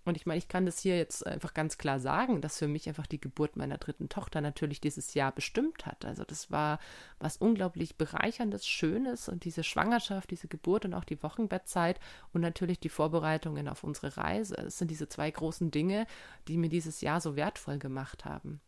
Und 0.06 0.16
ich 0.16 0.24
meine, 0.24 0.38
ich 0.38 0.46
kann 0.46 0.66
das 0.66 0.78
hier 0.78 0.96
jetzt 0.96 1.26
einfach 1.26 1.52
ganz 1.52 1.78
klar 1.78 1.98
sagen, 1.98 2.40
dass 2.40 2.58
für 2.58 2.68
mich 2.68 2.88
einfach 2.88 3.08
die 3.08 3.20
Geburt 3.20 3.56
meiner 3.56 3.76
dritten 3.76 4.08
Tochter 4.08 4.40
natürlich 4.40 4.80
dieses 4.80 5.14
Jahr 5.14 5.32
bestimmt 5.32 5.84
hat. 5.84 6.04
Also 6.04 6.22
das 6.24 6.50
war 6.50 6.78
was 7.18 7.36
unglaublich 7.36 7.96
bereicherndes, 7.96 8.66
schönes 8.66 9.28
und 9.28 9.44
diese 9.44 9.64
Schwangerschaft, 9.64 10.30
diese 10.30 10.46
Geburt 10.46 10.84
und 10.84 10.94
auch 10.94 11.04
die 11.04 11.22
Wochenbettzeit 11.24 11.98
und 12.32 12.40
natürlich 12.40 12.78
die 12.78 12.88
Vorbereitungen 12.88 13.68
auf 13.68 13.82
unsere 13.82 14.16
Reise. 14.16 14.54
Das 14.54 14.78
sind 14.78 14.92
diese 14.92 15.08
zwei 15.08 15.28
großen 15.28 15.72
Dinge, 15.72 16.06
die 16.46 16.56
mir 16.56 16.68
dieses 16.68 17.00
Jahr 17.00 17.20
so 17.20 17.34
wertvoll 17.34 17.78
gemacht 17.78 18.24
haben. 18.24 18.60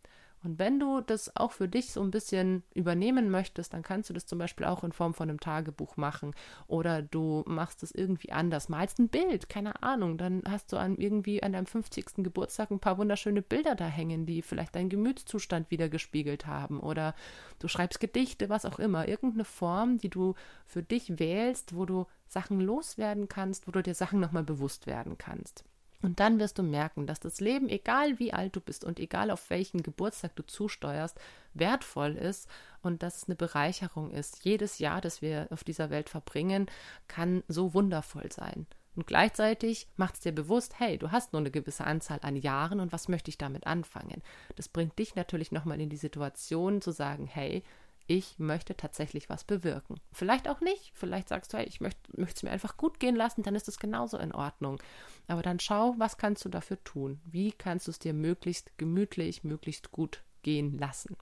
Und 0.44 0.58
wenn 0.58 0.78
du 0.78 1.00
das 1.00 1.34
auch 1.36 1.52
für 1.52 1.68
dich 1.68 1.92
so 1.92 2.02
ein 2.02 2.10
bisschen 2.10 2.62
übernehmen 2.74 3.30
möchtest, 3.30 3.72
dann 3.72 3.82
kannst 3.82 4.08
du 4.08 4.14
das 4.14 4.26
zum 4.26 4.38
Beispiel 4.38 4.66
auch 4.66 4.84
in 4.84 4.92
Form 4.92 5.14
von 5.14 5.28
einem 5.28 5.40
Tagebuch 5.40 5.96
machen 5.96 6.34
oder 6.66 7.02
du 7.02 7.42
machst 7.46 7.82
es 7.82 7.90
irgendwie 7.90 8.30
anders, 8.30 8.68
malst 8.68 8.98
ein 8.98 9.08
Bild, 9.08 9.48
keine 9.48 9.82
Ahnung, 9.82 10.16
dann 10.16 10.42
hast 10.48 10.72
du 10.72 10.76
an 10.76 10.96
irgendwie 10.96 11.42
an 11.42 11.52
deinem 11.52 11.66
50. 11.66 12.16
Geburtstag 12.18 12.70
ein 12.70 12.80
paar 12.80 12.98
wunderschöne 12.98 13.42
Bilder 13.42 13.74
da 13.74 13.86
hängen, 13.86 14.26
die 14.26 14.42
vielleicht 14.42 14.76
deinen 14.76 14.90
Gemütszustand 14.90 15.70
wieder 15.70 15.88
gespiegelt 15.88 16.46
haben 16.46 16.80
oder 16.80 17.14
du 17.58 17.68
schreibst 17.68 18.00
Gedichte, 18.00 18.48
was 18.48 18.64
auch 18.64 18.78
immer, 18.78 19.08
irgendeine 19.08 19.44
Form, 19.44 19.98
die 19.98 20.10
du 20.10 20.34
für 20.66 20.82
dich 20.82 21.18
wählst, 21.18 21.74
wo 21.74 21.84
du 21.84 22.06
Sachen 22.28 22.60
loswerden 22.60 23.28
kannst, 23.28 23.66
wo 23.66 23.72
du 23.72 23.82
dir 23.82 23.94
Sachen 23.94 24.20
nochmal 24.20 24.44
bewusst 24.44 24.86
werden 24.86 25.18
kannst. 25.18 25.64
Und 26.00 26.20
dann 26.20 26.38
wirst 26.38 26.58
du 26.58 26.62
merken, 26.62 27.06
dass 27.06 27.18
das 27.18 27.40
Leben, 27.40 27.68
egal 27.68 28.18
wie 28.18 28.32
alt 28.32 28.54
du 28.54 28.60
bist 28.60 28.84
und 28.84 29.00
egal 29.00 29.30
auf 29.30 29.50
welchen 29.50 29.82
Geburtstag 29.82 30.36
du 30.36 30.44
zusteuerst, 30.46 31.18
wertvoll 31.54 32.14
ist 32.14 32.48
und 32.82 33.02
dass 33.02 33.16
es 33.16 33.24
eine 33.24 33.34
Bereicherung 33.34 34.12
ist. 34.12 34.44
Jedes 34.44 34.78
Jahr, 34.78 35.00
das 35.00 35.22
wir 35.22 35.48
auf 35.50 35.64
dieser 35.64 35.90
Welt 35.90 36.08
verbringen, 36.08 36.66
kann 37.08 37.42
so 37.48 37.74
wundervoll 37.74 38.30
sein. 38.30 38.66
Und 38.94 39.06
gleichzeitig 39.06 39.86
macht 39.96 40.14
es 40.14 40.20
dir 40.20 40.32
bewusst, 40.32 40.80
hey, 40.80 40.98
du 40.98 41.12
hast 41.12 41.32
nur 41.32 41.40
eine 41.40 41.52
gewisse 41.52 41.84
Anzahl 41.84 42.18
an 42.22 42.36
Jahren 42.36 42.80
und 42.80 42.92
was 42.92 43.08
möchte 43.08 43.30
ich 43.30 43.38
damit 43.38 43.66
anfangen? 43.66 44.22
Das 44.56 44.68
bringt 44.68 44.98
dich 44.98 45.14
natürlich 45.14 45.52
nochmal 45.52 45.80
in 45.80 45.88
die 45.88 45.96
Situation 45.96 46.80
zu 46.80 46.90
sagen, 46.90 47.26
hey, 47.26 47.62
ich 48.08 48.38
möchte 48.38 48.74
tatsächlich 48.74 49.28
was 49.28 49.44
bewirken. 49.44 50.00
Vielleicht 50.12 50.48
auch 50.48 50.60
nicht. 50.60 50.90
Vielleicht 50.94 51.28
sagst 51.28 51.52
du, 51.52 51.58
hey, 51.58 51.66
ich 51.66 51.80
möchte 51.80 52.00
es 52.16 52.42
mir 52.42 52.50
einfach 52.50 52.78
gut 52.78 52.98
gehen 52.98 53.14
lassen, 53.14 53.42
dann 53.42 53.54
ist 53.54 53.68
es 53.68 53.78
genauso 53.78 54.16
in 54.18 54.34
Ordnung. 54.34 54.80
Aber 55.28 55.42
dann 55.42 55.60
schau, 55.60 55.94
was 55.98 56.16
kannst 56.16 56.44
du 56.44 56.48
dafür 56.48 56.82
tun? 56.84 57.20
Wie 57.26 57.52
kannst 57.52 57.86
du 57.86 57.90
es 57.90 57.98
dir 57.98 58.14
möglichst 58.14 58.76
gemütlich, 58.78 59.44
möglichst 59.44 59.92
gut 59.92 60.24
gehen 60.42 60.78
lassen? 60.78 61.16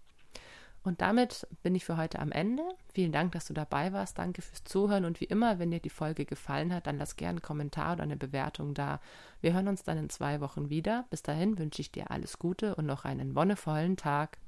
Und 0.85 1.01
damit 1.01 1.49
bin 1.65 1.75
ich 1.75 1.85
für 1.85 1.97
heute 1.97 2.21
am 2.21 2.31
Ende. 2.31 2.63
Vielen 2.95 3.11
Dank, 3.11 3.33
dass 3.33 3.47
du 3.47 3.53
dabei 3.53 3.93
warst. 3.93 4.19
Danke 4.19 4.41
fürs 4.41 4.63
Zuhören. 4.63 5.05
Und 5.05 5.21
wie 5.21 5.25
immer, 5.25 5.59
wenn 5.59 5.73
dir 5.73 5.81
die 5.81 5.91
Folge 5.91 6.25
gefallen 6.25 6.73
hat, 6.73 6.87
dann 6.87 6.99
lass 6.99 7.17
gerne 7.17 7.39
einen 7.39 7.43
Kommentar 7.43 7.95
oder 7.95 8.05
eine 8.05 8.17
Bewertung 8.17 8.73
da. 8.73 9.01
Wir 9.41 9.55
hören 9.55 9.67
uns 9.67 9.83
dann 9.83 9.99
in 9.99 10.09
zwei 10.09 10.41
Wochen 10.41 10.71
wieder. 10.71 11.05
Bis 11.11 11.25
dahin 11.25 11.59
wünsche 11.59 11.83
ich 11.83 11.91
dir 11.91 12.13
alles 12.13 12.39
Gute 12.39 12.77
und 12.77 12.87
noch 12.87 13.05
einen 13.05 13.35
wonnevollen 13.35 13.97
Tag. 13.97 14.39